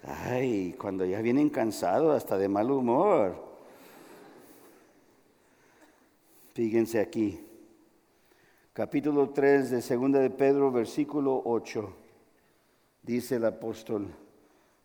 [0.03, 3.37] Ay, cuando ya vienen cansados, hasta de mal humor.
[6.55, 7.41] Fíjense aquí.
[8.73, 11.89] Capítulo 3 de Segunda de Pedro, versículo 8.
[13.03, 14.09] Dice el apóstol,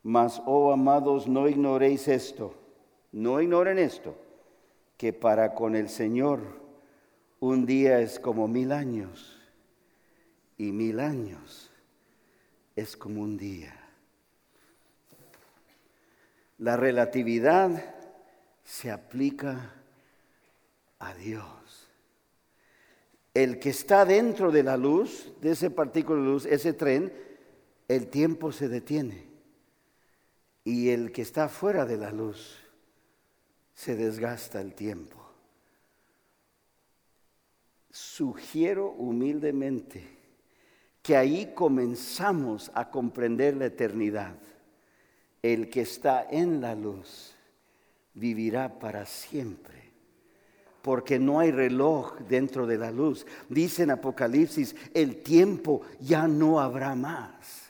[0.03, 2.53] mas, oh amados, no ignoréis esto.
[3.12, 4.24] No ignoren esto
[4.98, 6.64] que para con el Señor
[7.39, 9.38] Un día es como mil años
[10.58, 11.72] y mil años
[12.76, 13.74] es como un día.
[16.58, 17.96] La relatividad
[18.64, 19.74] se aplica
[21.00, 21.89] a Dios.
[23.34, 27.14] El que está dentro de la luz, de ese partículo de luz, ese tren,
[27.88, 29.26] el tiempo se detiene.
[30.64, 32.64] Y el que está fuera de la luz,
[33.76, 35.21] se desgasta el tiempo.
[37.91, 40.03] Sugiero humildemente
[41.03, 44.36] que ahí comenzamos a comprender la eternidad.
[45.43, 47.36] El que está en la luz
[48.15, 49.86] vivirá para siempre
[50.86, 53.26] porque no hay reloj dentro de la luz.
[53.49, 57.64] Dice en Apocalipsis, el tiempo ya no habrá más.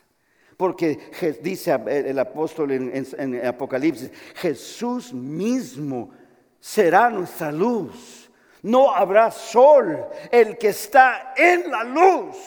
[0.57, 6.11] Porque dice el apóstol en, Apocalipsis, Jesús mismo
[6.59, 8.29] será nuestra luz.
[8.61, 10.05] No habrá sol.
[10.31, 12.37] El que está en la luz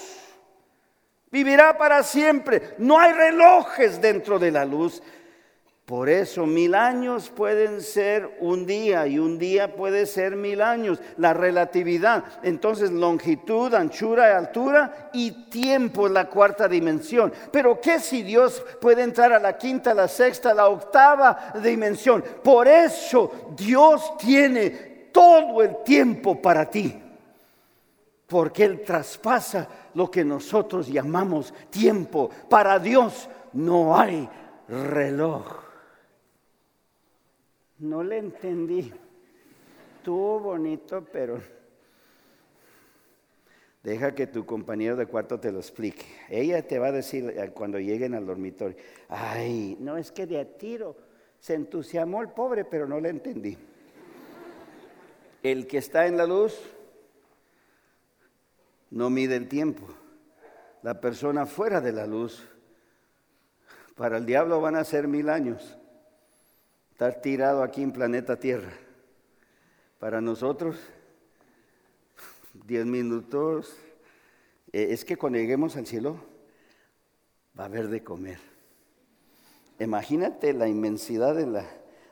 [1.31, 2.75] vivirá para siempre.
[2.79, 5.03] No hay relojes dentro de la luz.
[5.89, 11.01] Por eso mil años pueden ser un día y un día puede ser mil años.
[11.17, 12.25] La relatividad.
[12.43, 17.33] Entonces longitud, anchura, altura y tiempo es la cuarta dimensión.
[17.51, 22.23] Pero ¿qué si Dios puede entrar a la quinta, la sexta, la octava dimensión?
[22.45, 24.69] Por eso Dios tiene
[25.11, 27.03] todo el tiempo para ti.
[28.27, 32.29] Porque Él traspasa lo que nosotros llamamos tiempo.
[32.51, 34.29] Para Dios no hay
[34.69, 35.68] reloj.
[37.79, 38.93] No le entendí.
[39.99, 41.41] Estuvo bonito, pero
[43.83, 46.05] deja que tu compañero de cuarto te lo explique.
[46.29, 48.77] Ella te va a decir eh, cuando lleguen al dormitorio,
[49.09, 50.97] ay, no es que de a tiro
[51.39, 53.57] se entusiasmó el pobre, pero no le entendí.
[55.43, 56.59] El que está en la luz
[58.91, 59.87] no mide el tiempo.
[60.83, 62.45] La persona fuera de la luz,
[63.95, 65.78] para el diablo van a ser mil años
[66.99, 68.73] estar tirado aquí en planeta Tierra.
[70.01, 70.77] Para nosotros,
[72.67, 73.77] diez minutos,
[74.73, 76.17] eh, es que cuando lleguemos al cielo
[77.57, 78.41] va a haber de comer.
[79.79, 81.37] Imagínate la inmensidad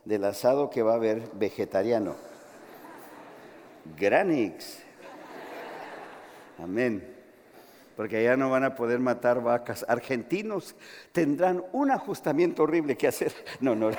[0.04, 2.14] del asado que va a haber vegetariano.
[3.98, 4.84] Granix.
[6.62, 7.12] Amén.
[7.96, 9.84] Porque allá no van a poder matar vacas.
[9.88, 10.76] Argentinos
[11.10, 13.32] tendrán un ajustamiento horrible que hacer.
[13.60, 13.90] No, no.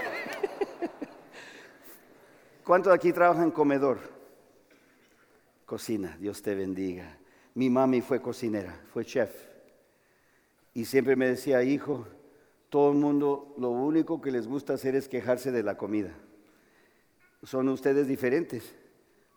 [2.68, 3.98] ¿Cuántos de aquí trabajan en comedor?
[5.66, 7.18] Cocina, Dios te bendiga.
[7.54, 9.32] Mi mami fue cocinera, fue chef.
[10.74, 12.06] Y siempre me decía, hijo,
[12.68, 16.12] todo el mundo lo único que les gusta hacer es quejarse de la comida.
[17.42, 18.76] ¿Son ustedes diferentes?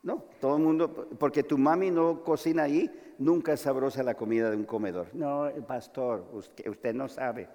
[0.02, 4.50] No, todo el mundo, porque tu mami no cocina ahí, nunca es sabrosa la comida
[4.50, 5.06] de un comedor.
[5.12, 7.48] No, pastor, usted, usted no sabe.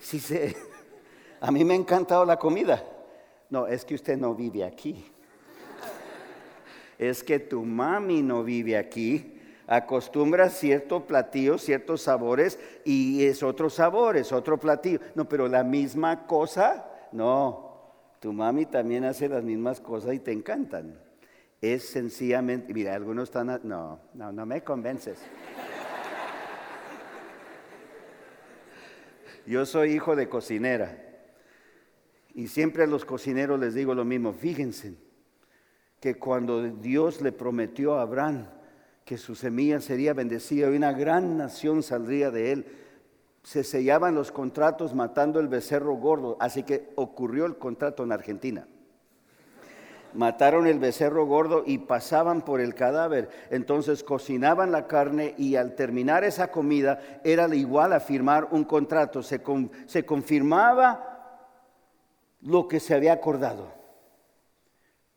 [0.00, 0.56] Sí sé,
[1.40, 2.84] a mí me ha encantado la comida.
[3.50, 5.04] No, es que usted no vive aquí.
[6.98, 9.36] Es que tu mami no vive aquí.
[9.66, 15.00] Acostumbra cierto platillo, ciertos sabores y es otro sabor, es otro platillo.
[15.14, 17.70] No, pero la misma cosa, no.
[18.20, 20.98] Tu mami también hace las mismas cosas y te encantan.
[21.60, 25.18] Es sencillamente, mira, algunos están, no, no, no me convences.
[29.46, 31.09] Yo soy hijo de cocinera.
[32.34, 34.94] Y siempre a los cocineros les digo lo mismo, fíjense
[36.00, 38.46] que cuando Dios le prometió a Abraham
[39.04, 42.66] que su semilla sería bendecida y una gran nación saldría de él,
[43.42, 48.66] se sellaban los contratos matando el becerro gordo, así que ocurrió el contrato en Argentina.
[50.12, 53.30] Mataron el becerro gordo y pasaban por el cadáver.
[53.50, 59.22] Entonces cocinaban la carne y al terminar esa comida era igual a firmar un contrato.
[59.22, 59.40] Se,
[59.86, 61.09] se confirmaba
[62.42, 63.72] lo que se había acordado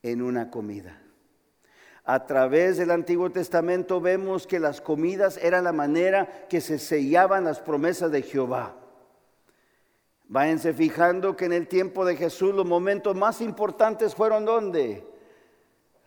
[0.01, 0.99] en una comida.
[2.03, 7.45] A través del Antiguo Testamento vemos que las comidas eran la manera que se sellaban
[7.45, 8.75] las promesas de Jehová.
[10.25, 15.07] Váyanse fijando que en el tiempo de Jesús los momentos más importantes fueron ¿dónde?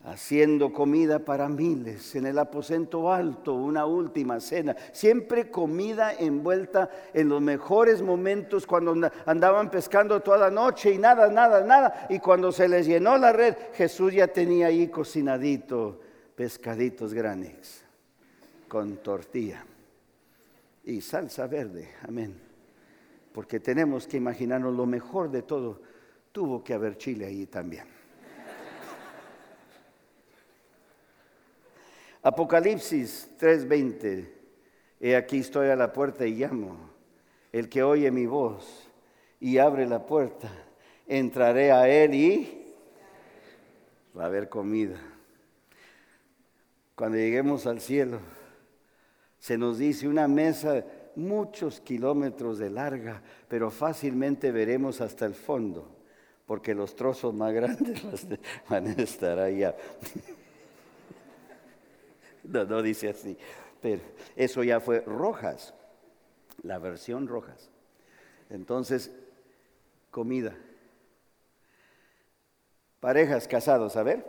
[0.07, 7.29] Haciendo comida para miles en el aposento alto, una última cena, siempre comida envuelta en
[7.29, 8.95] los mejores momentos cuando
[9.27, 13.33] andaban pescando toda la noche y nada, nada, nada, y cuando se les llenó la
[13.33, 16.01] red, Jesús ya tenía ahí cocinadito
[16.37, 17.83] pescaditos grandes
[18.69, 19.65] con tortilla
[20.85, 22.41] y salsa verde, amén,
[23.33, 25.81] porque tenemos que imaginarnos lo mejor de todo,
[26.31, 27.95] tuvo que haber chile ahí también.
[32.27, 34.29] Apocalipsis 3:20.
[34.99, 36.77] He aquí estoy a la puerta y llamo.
[37.53, 38.91] El que oye mi voz
[39.39, 40.51] y abre la puerta,
[41.07, 42.74] entraré a él y
[44.18, 44.99] va a haber comida.
[46.97, 48.18] Cuando lleguemos al cielo,
[49.39, 55.97] se nos dice una mesa muchos kilómetros de larga, pero fácilmente veremos hasta el fondo,
[56.45, 58.03] porque los trozos más grandes
[58.68, 59.77] van a estar allá.
[62.49, 63.36] No, no dice así.
[63.80, 64.03] Pero
[64.34, 65.74] eso ya fue Rojas,
[66.62, 67.70] la versión Rojas.
[68.51, 69.12] Entonces,
[70.11, 70.55] comida.
[73.01, 74.24] Parejas casados, a ver.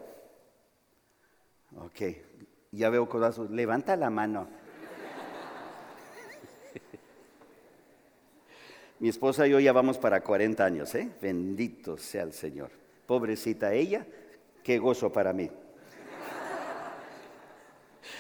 [1.78, 2.01] Ok,
[2.72, 3.49] ya veo codazos.
[3.51, 4.47] Levanta la mano.
[8.99, 11.09] Mi esposa y yo ya vamos para 40 años, ¿eh?
[11.22, 12.72] Bendito sea el Señor.
[13.05, 14.05] Pobrecita ella,
[14.63, 15.51] qué gozo para mí.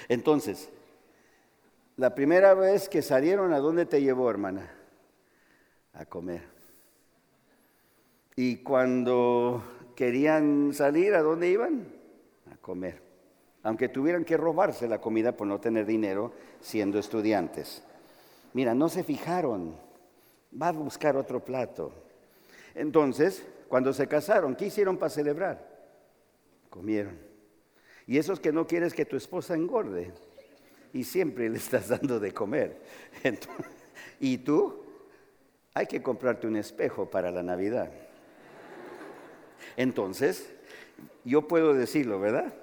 [0.07, 0.69] Entonces,
[1.97, 4.71] la primera vez que salieron, ¿a dónde te llevó, hermana?
[5.93, 6.43] A comer.
[8.35, 9.63] Y cuando
[9.95, 11.87] querían salir, ¿a dónde iban?
[12.51, 13.01] A comer.
[13.63, 17.83] Aunque tuvieran que robarse la comida por no tener dinero siendo estudiantes.
[18.53, 19.75] Mira, no se fijaron.
[20.59, 21.91] Va a buscar otro plato.
[22.75, 25.67] Entonces, cuando se casaron, ¿qué hicieron para celebrar?
[26.69, 27.26] Comieron.
[28.07, 30.13] Y esos que no quieres que tu esposa engorde
[30.93, 32.81] y siempre le estás dando de comer.
[34.19, 34.83] y tú,
[35.73, 37.91] hay que comprarte un espejo para la Navidad.
[39.75, 40.49] Entonces,
[41.23, 42.53] yo puedo decirlo, ¿verdad?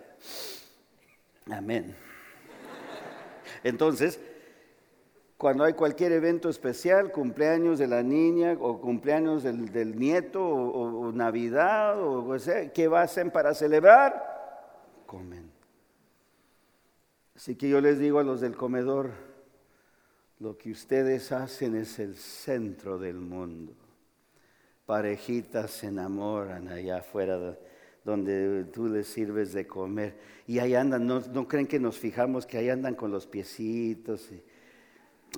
[1.51, 1.95] Amén.
[3.63, 4.19] Entonces,
[5.37, 12.01] cuando hay cualquier evento especial, cumpleaños de la niña o cumpleaños del, nieto o, Navidad
[12.03, 14.34] o, sea, ¿qué hacen para celebrar?
[15.07, 15.51] Comen.
[17.37, 19.11] Así que yo les digo a los del comedor,
[20.39, 23.75] lo que ustedes hacen es el centro del mundo.
[24.87, 27.57] Parejitas se enamoran allá afuera
[28.05, 30.15] donde tú les sirves de comer.
[30.47, 34.29] Y ahí andan, no, creen que nos fijamos que ahí andan con los piecitos.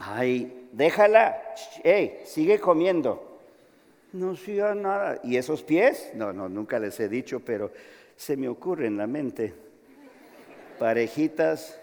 [0.00, 1.40] Ay, déjala,
[1.84, 3.38] hey, sigue comiendo.
[4.12, 5.20] No siga nada.
[5.22, 6.10] ¿Y esos pies?
[6.14, 7.70] No, no, nunca les he dicho, pero
[8.16, 9.54] se me ocurre en la mente.
[10.78, 11.80] Parejitas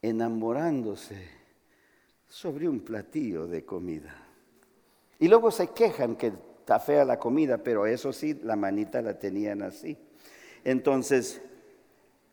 [0.00, 1.28] enamorándose
[2.26, 4.14] sobre un platillo de comida.
[5.18, 9.18] Y luego se quejan que está fea la comida, pero eso sí, la manita la
[9.18, 9.96] tenían así.
[10.64, 11.40] Entonces,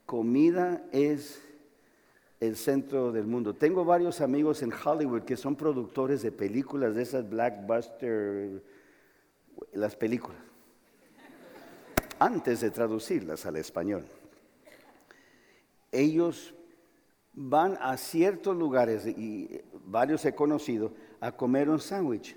[0.06, 1.42] comida es
[2.40, 3.54] el centro del mundo.
[3.54, 8.64] Tengo varios amigos en Hollywood que son productores de películas, de esas blackbuster,
[9.74, 10.49] las películas
[12.20, 14.06] antes de traducirlas al español.
[15.92, 16.54] Ellos
[17.34, 22.36] van a ciertos lugares, y varios he conocido, a comer un sándwich.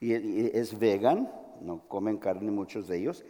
[0.00, 0.12] Y
[0.56, 3.24] es vegan, no comen carne muchos de ellos,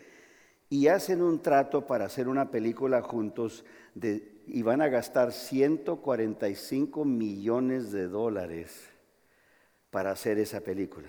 [0.71, 3.65] y hacen un trato para hacer una película juntos
[4.47, 8.89] y van a gastar 145 millones de dólares
[9.91, 11.09] para hacer esa película.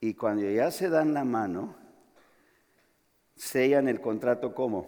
[0.00, 1.74] Y cuando ya se dan la mano,
[3.36, 4.86] sellan el contrato como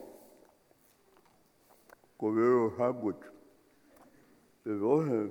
[2.16, 3.16] Cordero Hamwood.
[4.64, 5.30] Entonces,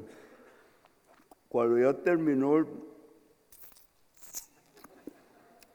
[1.49, 2.65] cuando ya terminó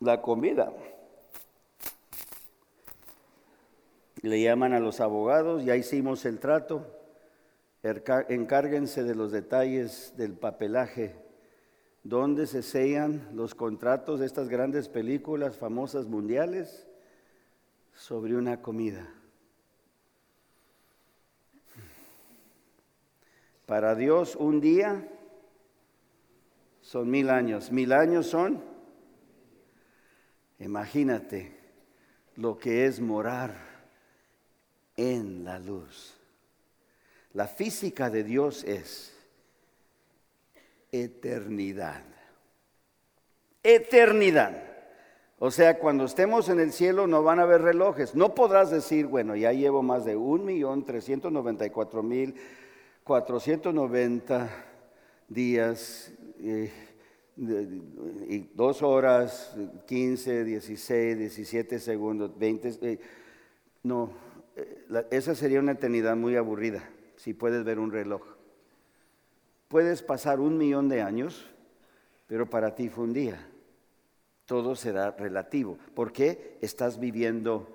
[0.00, 0.72] la comida,
[4.22, 6.86] le llaman a los abogados, ya hicimos el trato,
[7.82, 11.16] encárguense de los detalles del papelaje,
[12.04, 16.88] donde se sellan los contratos de estas grandes películas famosas mundiales
[17.94, 19.08] sobre una comida.
[23.66, 25.08] Para Dios un día
[26.80, 27.70] son mil años.
[27.70, 28.62] Mil años son,
[30.58, 31.56] imagínate
[32.36, 33.54] lo que es morar
[34.96, 36.18] en la luz.
[37.32, 39.16] La física de Dios es
[40.90, 42.04] eternidad.
[43.62, 44.71] Eternidad.
[45.44, 48.14] O sea, cuando estemos en el cielo no van a haber relojes.
[48.14, 52.36] No podrás decir, bueno, ya llevo más de un millón trescientos noventa y cuatro mil
[53.02, 54.48] cuatrocientos noventa
[55.26, 56.70] días eh,
[57.36, 62.78] y dos horas, quince, dieciséis, diecisiete segundos, veinte.
[62.80, 63.00] Eh,
[63.82, 64.12] no,
[64.54, 68.22] eh, esa sería una eternidad muy aburrida si puedes ver un reloj.
[69.66, 71.50] Puedes pasar un millón de años,
[72.28, 73.48] pero para ti fue un día
[74.52, 75.78] todo será relativo.
[75.94, 77.66] porque Estás viviendo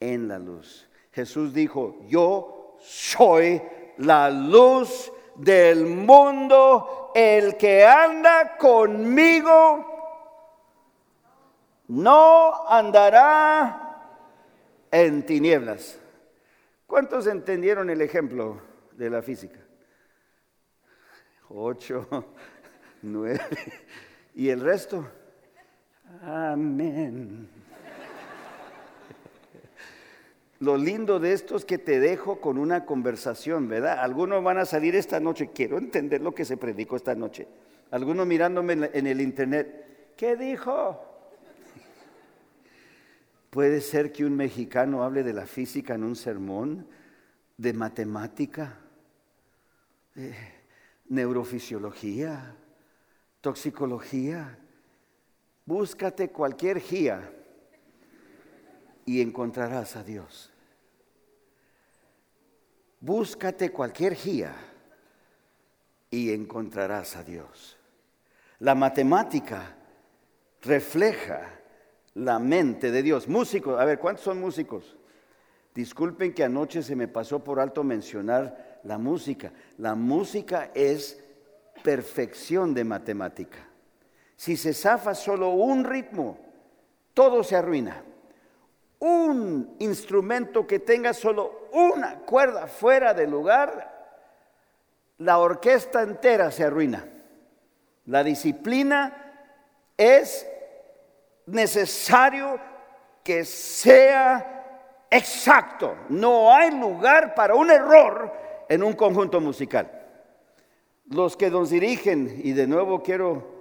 [0.00, 0.88] en la luz.
[1.12, 3.62] Jesús dijo, yo soy
[3.98, 9.86] la luz del mundo, el que anda conmigo
[11.86, 14.08] no andará
[14.90, 15.96] en tinieblas.
[16.88, 18.60] ¿Cuántos entendieron el ejemplo
[18.96, 19.60] de la física?
[21.50, 22.08] Ocho,
[23.02, 23.40] nueve.
[24.34, 25.21] ¿Y el resto?
[26.20, 27.48] Amén.
[30.60, 33.98] Lo lindo de esto es que te dejo con una conversación, ¿verdad?
[33.98, 37.48] Algunos van a salir esta noche, quiero entender lo que se predicó esta noche.
[37.90, 41.04] Algunos mirándome en el internet, ¿qué dijo?
[43.50, 46.86] Puede ser que un mexicano hable de la física en un sermón,
[47.56, 48.78] de matemática,
[51.08, 52.54] neurofisiología,
[53.40, 54.58] toxicología.
[55.64, 57.30] Búscate cualquier guía
[59.04, 60.50] y encontrarás a Dios.
[63.00, 64.54] Búscate cualquier guía
[66.10, 67.76] y encontrarás a Dios.
[68.58, 69.76] La matemática
[70.62, 71.60] refleja
[72.14, 73.26] la mente de Dios.
[73.28, 74.96] Músicos, a ver, ¿cuántos son músicos?
[75.74, 79.52] Disculpen que anoche se me pasó por alto mencionar la música.
[79.78, 81.22] La música es
[81.82, 83.71] perfección de matemática.
[84.42, 86.36] Si se zafa solo un ritmo,
[87.14, 88.02] todo se arruina
[89.02, 93.90] un instrumento que tenga solo una cuerda fuera de lugar,
[95.18, 97.04] la orquesta entera se arruina.
[98.06, 99.12] La disciplina
[99.96, 100.46] es
[101.46, 102.60] necesario
[103.24, 105.96] que sea exacto.
[106.08, 108.32] No hay lugar para un error
[108.68, 109.90] en un conjunto musical.
[111.06, 113.51] Los que nos dirigen, y de nuevo quiero,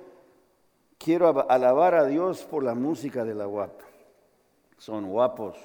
[1.04, 3.82] quiero alabar a Dios por la música de la UAP
[4.78, 5.58] son guapos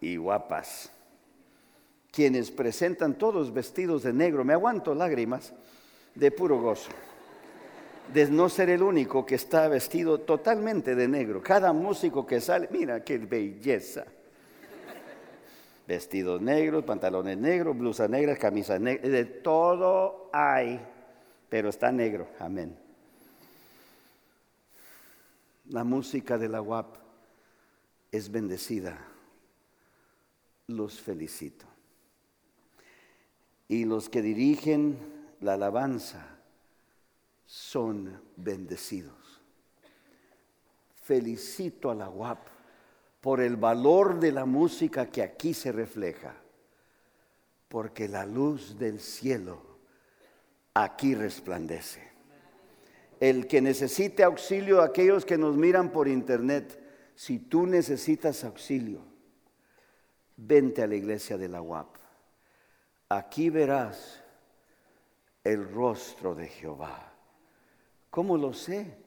[0.00, 0.90] y guapas,
[2.10, 4.44] quienes presentan todos vestidos de negro.
[4.44, 5.52] Me aguanto lágrimas
[6.16, 6.90] de puro gozo,
[8.12, 11.40] de no ser el único que está vestido totalmente de negro.
[11.40, 14.04] Cada músico que sale, mira qué belleza.
[15.86, 20.80] Vestidos negros, pantalones negros, blusas negras, camisas negras, de todo hay,
[21.48, 22.87] pero está negro, amén.
[25.68, 26.98] La música de la guapa
[28.10, 28.98] es bendecida,
[30.66, 31.66] los felicito.
[33.68, 34.98] Y los que dirigen
[35.40, 36.38] la alabanza
[37.44, 39.42] son bendecidos.
[41.02, 42.46] Felicito a la UAP
[43.20, 46.34] por el valor de la música que aquí se refleja,
[47.68, 49.60] porque la luz del cielo
[50.72, 52.07] aquí resplandece.
[53.20, 56.78] El que necesite auxilio, aquellos que nos miran por internet,
[57.14, 59.00] si tú necesitas auxilio,
[60.36, 61.96] vente a la iglesia de la UAP.
[63.08, 64.22] Aquí verás
[65.42, 67.12] el rostro de Jehová.
[68.10, 68.98] ¿Cómo lo sé?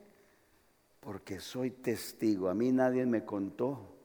[0.99, 2.49] Porque soy testigo.
[2.49, 3.95] A mí nadie me contó.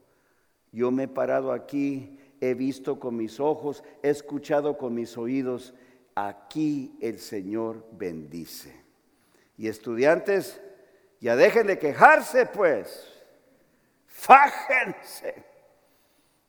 [0.71, 5.73] Yo me he parado aquí, he visto con mis ojos, he escuchado con mis oídos.
[6.15, 8.86] Aquí el Señor bendice.
[9.57, 10.61] Y estudiantes,
[11.19, 13.13] ya dejen de quejarse pues.
[14.05, 15.43] Fájense.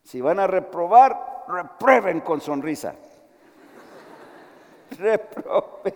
[0.03, 2.95] Si van a reprobar, reprueben con sonrisa.
[4.97, 5.95] Reprobe.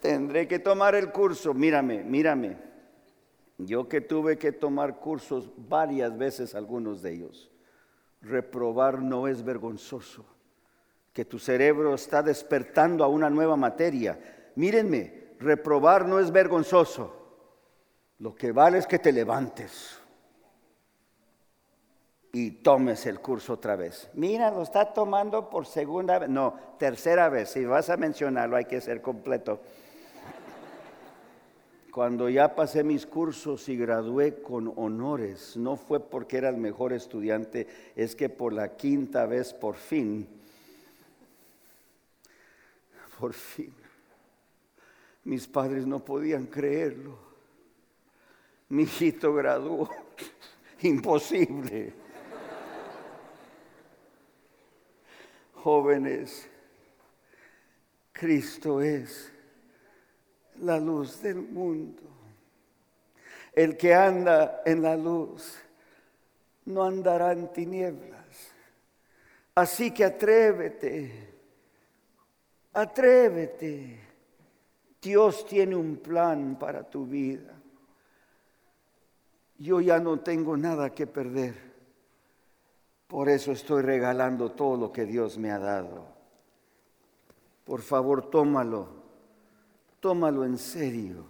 [0.00, 1.52] Tendré que tomar el curso.
[1.52, 2.56] Mírame, mírame.
[3.58, 7.50] Yo que tuve que tomar cursos varias veces, algunos de ellos.
[8.22, 10.24] Reprobar no es vergonzoso.
[11.12, 14.18] Que tu cerebro está despertando a una nueva materia.
[14.60, 17.16] Mírenme, reprobar no es vergonzoso.
[18.18, 19.98] Lo que vale es que te levantes
[22.30, 24.10] y tomes el curso otra vez.
[24.12, 26.28] Mira, lo está tomando por segunda vez.
[26.28, 27.48] No, tercera vez.
[27.48, 29.62] Si vas a mencionarlo, hay que ser completo.
[31.90, 36.92] Cuando ya pasé mis cursos y gradué con honores, no fue porque era el mejor
[36.92, 40.28] estudiante, es que por la quinta vez, por fin,
[43.18, 43.74] por fin,
[45.24, 47.30] mis padres no podían creerlo
[48.70, 49.90] mi hijito graduó.
[50.82, 51.92] Imposible.
[55.54, 56.48] Jóvenes,
[58.12, 59.30] Cristo es
[60.60, 62.02] la luz del mundo.
[63.52, 65.58] El que anda en la luz
[66.64, 68.52] no andará en tinieblas.
[69.54, 71.34] Así que atrévete,
[72.72, 74.09] atrévete.
[75.00, 77.60] Dios tiene un plan para tu vida
[79.60, 81.54] yo ya no tengo nada que perder.
[83.06, 86.06] Por eso estoy regalando todo lo que Dios me ha dado.
[87.64, 88.88] Por favor, tómalo,
[90.00, 91.26] tómalo en serio.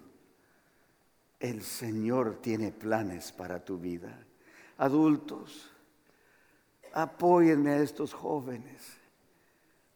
[1.41, 4.25] El Señor tiene planes para tu vida.
[4.79, 5.68] Adultos,
[6.93, 8.97] apóyenme a estos jóvenes.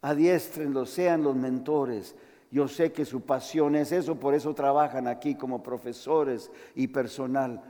[0.01, 2.15] Adiéstrenlos, sean los mentores.
[2.51, 7.61] Yo sé que su pasión es eso, por eso trabajan aquí como profesores y personal.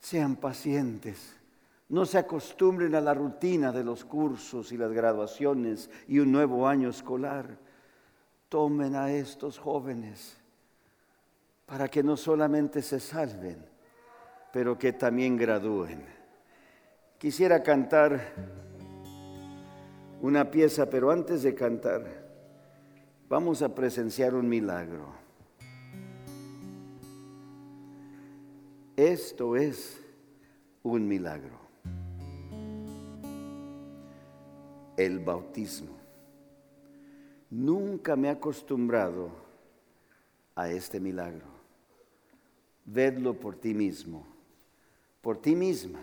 [0.00, 1.36] Sean pacientes
[1.88, 6.66] no se acostumbren a la rutina de los cursos y las graduaciones y un nuevo
[6.66, 7.58] año escolar.
[8.48, 10.36] Tomen a estos jóvenes
[11.64, 13.64] para que no solamente se salven,
[14.52, 16.04] pero que también gradúen.
[17.18, 18.20] Quisiera cantar
[20.20, 22.25] una pieza, pero antes de cantar,
[23.28, 25.06] vamos a presenciar un milagro.
[28.96, 30.00] Esto es
[30.82, 31.66] un milagro.
[34.96, 35.94] el bautismo.
[37.50, 39.30] Nunca me he acostumbrado
[40.54, 41.46] a este milagro.
[42.84, 44.26] Vedlo por ti mismo,
[45.20, 46.00] por ti misma.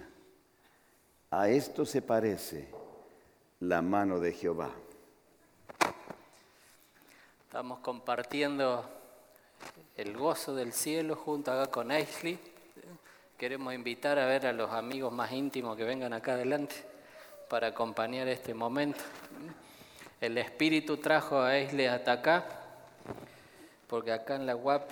[1.32, 2.68] A esto se parece
[3.60, 4.72] la mano de Jehová.
[7.54, 8.84] Estamos compartiendo
[9.96, 12.40] el gozo del cielo junto acá con Aisley.
[13.38, 16.74] Queremos invitar a ver a los amigos más íntimos que vengan acá adelante
[17.52, 19.02] para acompañar este momento.
[20.20, 22.44] El Espíritu trajo a Aisley hasta acá,
[23.86, 24.90] porque acá en la UAP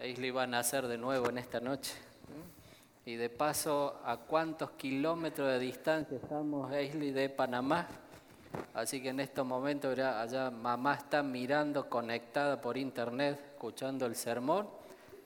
[0.00, 1.92] Aisley va a nacer de nuevo en esta noche.
[3.04, 7.86] Y de paso, ¿a cuántos kilómetros de distancia estamos Aisley de Panamá?
[8.74, 14.68] Así que en estos momentos allá mamá está mirando conectada por internet, escuchando el sermón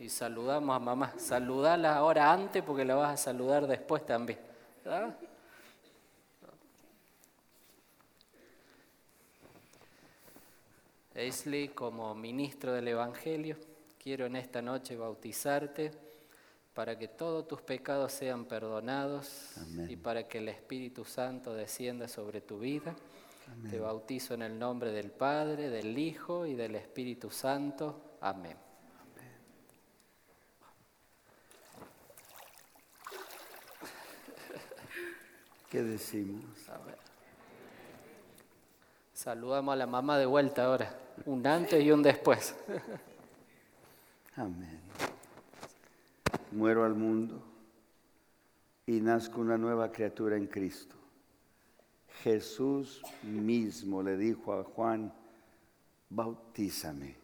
[0.01, 1.13] y saludamos a mamá.
[1.19, 4.39] Saludala ahora antes porque la vas a saludar después también.
[11.15, 13.57] Aisley, como ministro del Evangelio,
[14.03, 15.93] quiero en esta noche bautizarte
[16.75, 19.55] para que todos tus pecados sean perdonados
[19.89, 22.95] y para que el Espíritu Santo descienda sobre tu vida.
[23.71, 28.17] Te bautizo en el nombre del Padre, del Hijo y del Espíritu Santo.
[28.21, 28.57] Amén.
[35.69, 36.45] ¿Qué decimos?
[39.13, 42.55] Saludamos a la mamá de vuelta ahora un antes y un después.
[44.37, 44.82] Amén.
[46.53, 47.43] Muero al mundo
[48.87, 50.97] y nazco una nueva criatura en Cristo.
[52.23, 55.13] Jesús mismo le dijo a Juan,
[56.11, 57.17] bautízame.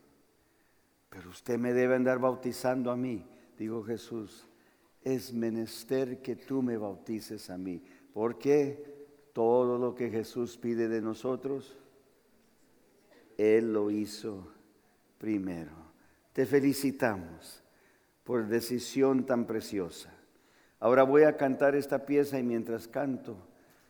[1.10, 3.24] Pero usted me debe andar bautizando a mí,
[3.58, 4.46] dijo Jesús.
[5.02, 7.82] Es menester que tú me bautices a mí,
[8.12, 8.98] porque
[9.32, 11.78] todo lo que Jesús pide de nosotros,
[13.36, 14.48] él lo hizo
[15.18, 15.72] primero.
[16.32, 17.62] Te felicitamos
[18.28, 20.10] por decisión tan preciosa.
[20.80, 23.38] Ahora voy a cantar esta pieza y mientras canto,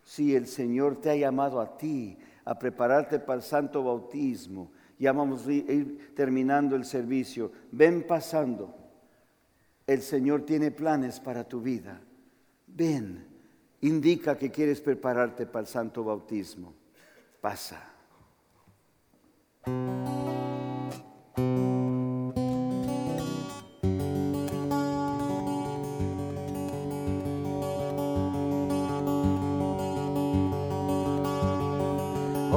[0.04, 5.10] si el Señor te ha llamado a ti a prepararte para el santo bautismo, ya
[5.10, 8.76] vamos a ir terminando el servicio, ven pasando.
[9.84, 12.00] El Señor tiene planes para tu vida.
[12.68, 13.26] Ven,
[13.80, 16.74] indica que quieres prepararte para el santo bautismo.
[17.40, 17.82] Pasa.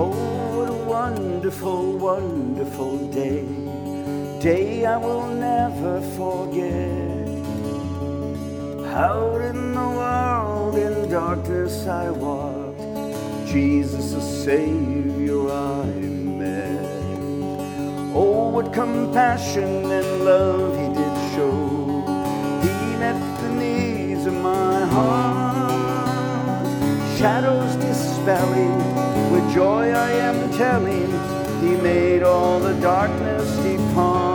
[0.03, 0.09] Oh,
[0.57, 3.45] what a wonderful, wonderful day.
[4.39, 7.27] Day I will never forget.
[8.87, 12.79] Out in the world in darkness I walked.
[13.45, 15.85] Jesus, the Savior, I
[16.41, 16.83] met.
[18.15, 22.01] Oh, what compassion and love he did show.
[22.65, 25.71] He met the needs of my heart.
[27.19, 28.90] Shadows dispelling,
[29.53, 31.11] joy I am telling,
[31.61, 34.30] he made all the darkness depart.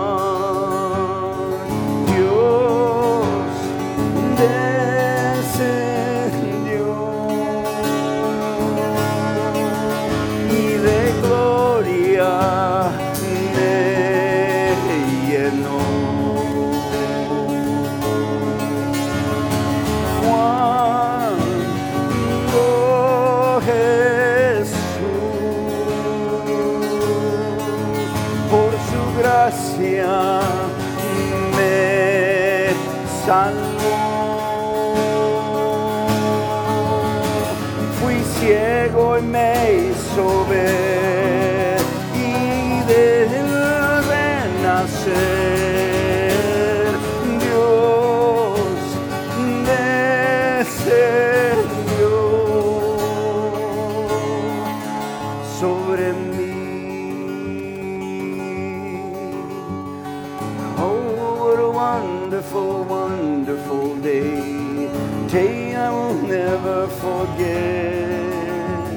[67.37, 68.97] Forget.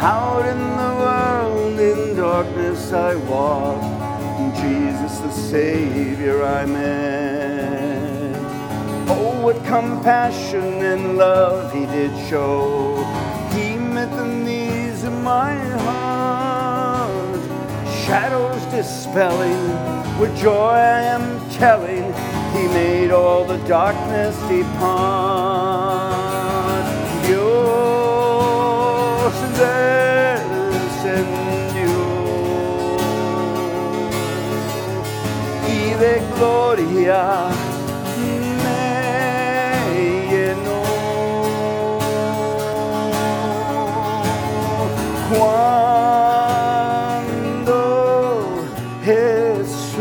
[0.00, 3.82] Out in the world in darkness I walk,
[4.56, 8.36] Jesus the Savior I met.
[9.10, 12.96] Oh, what compassion and love He did show.
[13.52, 17.40] He met the needs of my heart,
[18.04, 19.98] shadows dispelling.
[20.20, 22.04] With joy I am telling,
[22.54, 25.47] He made all the darkness depart.
[36.38, 37.48] Gloria
[38.62, 39.94] me
[40.30, 40.82] llenó.
[47.28, 47.78] Cuando
[49.04, 49.98] Jesús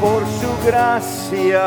[0.00, 1.66] por su gracia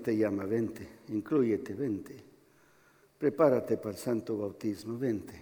[0.00, 2.16] te llama, vente, incluyete, vente.
[3.18, 5.34] Prepárate para el santo bautismo, vente.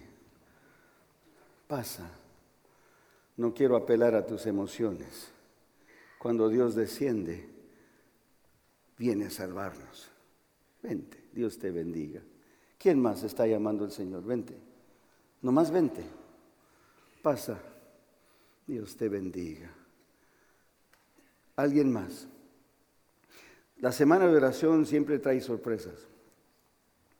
[1.67, 2.09] Pasa.
[3.37, 5.31] No quiero apelar a tus emociones.
[6.17, 7.47] Cuando Dios desciende,
[8.97, 10.09] viene a salvarnos.
[10.83, 12.21] Vente, Dios te bendiga.
[12.77, 14.23] ¿Quién más está llamando el Señor?
[14.25, 14.57] Vente.
[15.41, 16.03] Nomás vente.
[17.21, 17.59] Pasa.
[18.67, 19.71] Dios te bendiga.
[21.55, 22.27] ¿Alguien más?
[23.79, 26.07] La semana de oración siempre trae sorpresas,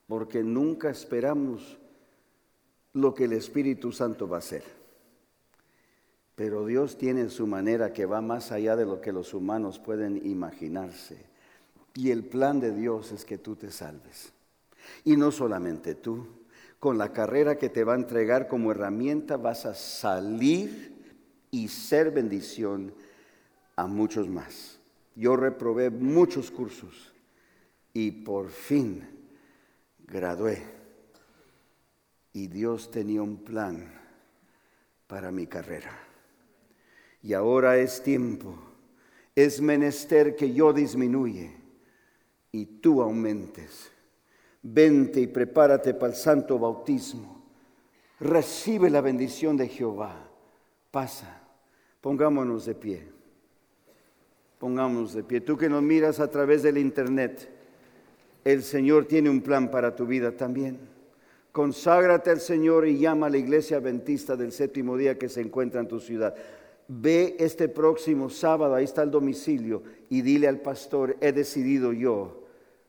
[0.08, 1.78] porque nunca esperamos
[2.94, 4.64] lo que el Espíritu Santo va a hacer.
[6.36, 10.26] Pero Dios tiene su manera que va más allá de lo que los humanos pueden
[10.26, 11.18] imaginarse.
[11.96, 14.34] Y el plan de Dios es que tú te salves.
[15.04, 16.28] Y no solamente tú,
[16.80, 20.94] con la carrera que te va a entregar como herramienta vas a salir
[21.52, 22.94] y ser bendición
[23.76, 24.79] a muchos más.
[25.20, 27.12] Yo reprobé muchos cursos
[27.92, 29.06] y por fin
[30.08, 30.64] gradué.
[32.32, 33.94] Y Dios tenía un plan
[35.08, 35.92] para mi carrera.
[37.22, 38.58] Y ahora es tiempo,
[39.36, 41.54] es menester que yo disminuye
[42.54, 43.92] y tú aumentes.
[44.62, 47.44] Vente y prepárate para el santo bautismo.
[48.22, 50.30] Recibe la bendición de Jehová.
[50.92, 51.42] Pasa,
[52.00, 53.19] pongámonos de pie.
[54.60, 55.42] Pongámonos de pie.
[55.42, 57.50] Tú que nos miras a través del internet,
[58.44, 60.80] el Señor tiene un plan para tu vida también.
[61.52, 65.80] Conságrate al Señor y llama a la iglesia adventista del séptimo día que se encuentra
[65.80, 66.36] en tu ciudad.
[66.88, 72.44] Ve este próximo sábado, ahí está el domicilio, y dile al pastor, he decidido yo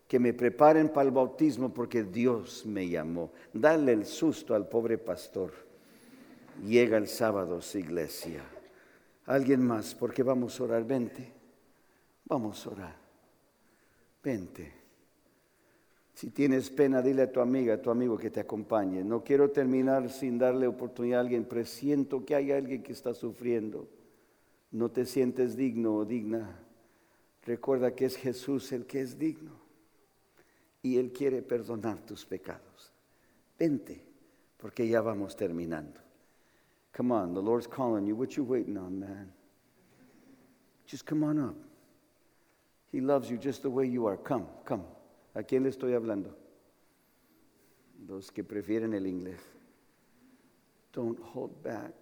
[0.08, 3.30] que me preparen para el bautismo porque Dios me llamó.
[3.52, 5.52] Dale el susto al pobre pastor.
[6.66, 8.42] Llega el sábado, iglesia.
[9.26, 10.84] Alguien más, porque vamos a orar.
[10.84, 11.39] Vente.
[12.30, 12.96] Vamos a orar.
[14.22, 14.72] Vente.
[16.14, 19.02] Si tienes pena, dile a tu amiga, a tu amigo que te acompañe.
[19.02, 23.88] No quiero terminar sin darle oportunidad a alguien, presiento que hay alguien que está sufriendo.
[24.70, 26.56] No te sientes digno o digna.
[27.44, 29.52] Recuerda que es Jesús el que es digno
[30.82, 32.92] y Él quiere perdonar tus pecados.
[33.58, 34.04] Vente,
[34.56, 36.00] porque ya vamos terminando.
[36.96, 38.14] Come on, the Lord's calling you.
[38.14, 39.32] What you waiting on, man?
[40.86, 41.69] Just come on up.
[42.90, 44.16] He loves you just the way you are.
[44.16, 44.84] Come, come.
[45.34, 46.34] ¿A quién le estoy hablando?
[48.08, 49.40] Los que prefieren el inglés.
[50.92, 51.92] Don't hold back.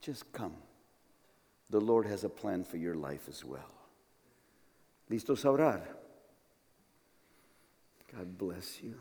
[0.00, 0.54] Just come.
[1.70, 3.72] The Lord has a plan for your life as well.
[5.10, 5.82] ¿Listos a orar?
[8.12, 8.94] God bless you.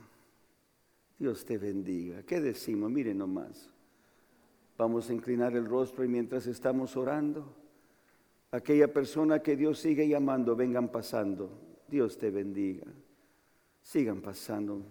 [1.20, 2.24] Dios te bendiga.
[2.24, 2.90] ¿Qué decimos?
[2.90, 3.70] Miren nomás.
[4.78, 7.54] Vamos a inclinar el rostro y mientras estamos orando,
[8.52, 11.50] aquella persona que Dios sigue llamando, vengan pasando.
[11.88, 12.88] Dios te bendiga.
[13.82, 14.84] Sigan pasando.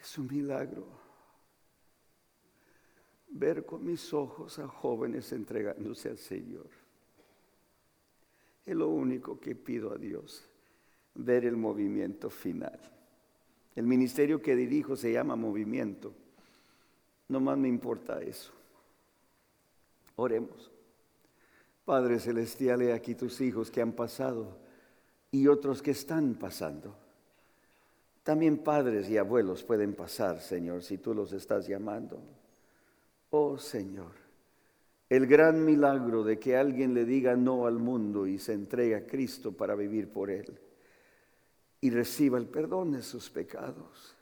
[0.00, 0.86] Es un milagro
[3.34, 6.66] ver con mis ojos a jóvenes entregándose al Señor.
[8.64, 10.44] Es lo único que pido a Dios,
[11.14, 12.78] ver el movimiento final.
[13.74, 16.14] El ministerio que dirijo se llama movimiento.
[17.28, 18.52] No más me importa eso.
[20.16, 20.73] Oremos.
[21.84, 24.56] Padre Celestial, he aquí tus hijos que han pasado
[25.30, 26.96] y otros que están pasando.
[28.22, 32.22] También padres y abuelos pueden pasar, Señor, si tú los estás llamando.
[33.30, 34.12] Oh Señor,
[35.10, 39.06] el gran milagro de que alguien le diga no al mundo y se entregue a
[39.06, 40.58] Cristo para vivir por Él
[41.82, 44.16] y reciba el perdón de sus pecados.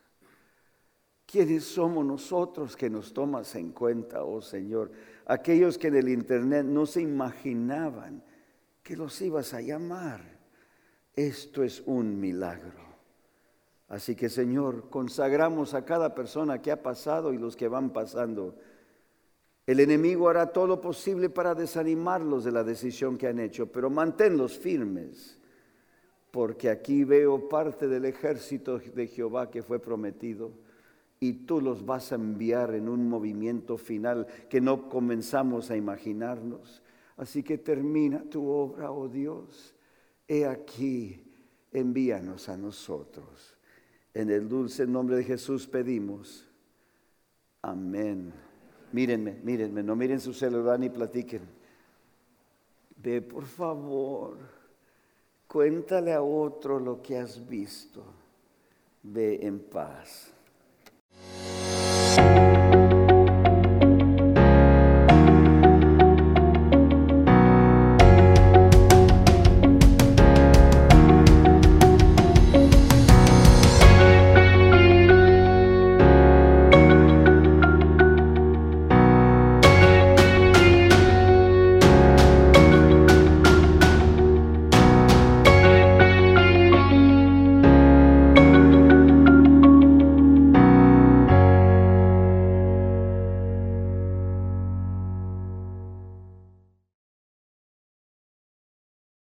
[1.25, 4.91] ¿Quiénes somos nosotros que nos tomas en cuenta, oh Señor?
[5.27, 8.23] Aquellos que en el Internet no se imaginaban
[8.83, 10.21] que los ibas a llamar.
[11.15, 12.81] Esto es un milagro.
[13.89, 18.57] Así que Señor, consagramos a cada persona que ha pasado y los que van pasando.
[19.67, 23.91] El enemigo hará todo lo posible para desanimarlos de la decisión que han hecho, pero
[23.91, 25.39] manténlos firmes,
[26.31, 30.53] porque aquí veo parte del ejército de Jehová que fue prometido
[31.23, 36.83] y tú los vas a enviar en un movimiento final que no comenzamos a imaginarnos.
[37.17, 39.73] Así que termina tu obra, oh Dios.
[40.27, 41.23] He aquí,
[41.71, 43.57] envíanos a nosotros.
[44.13, 46.45] En el dulce nombre de Jesús pedimos.
[47.63, 48.33] Amén.
[48.91, 51.43] Mírenme, mírenme, no miren su celular ni platiquen.
[52.97, 54.39] Ve, por favor,
[55.47, 58.03] cuéntale a otro lo que has visto.
[59.05, 60.32] Ve en paz.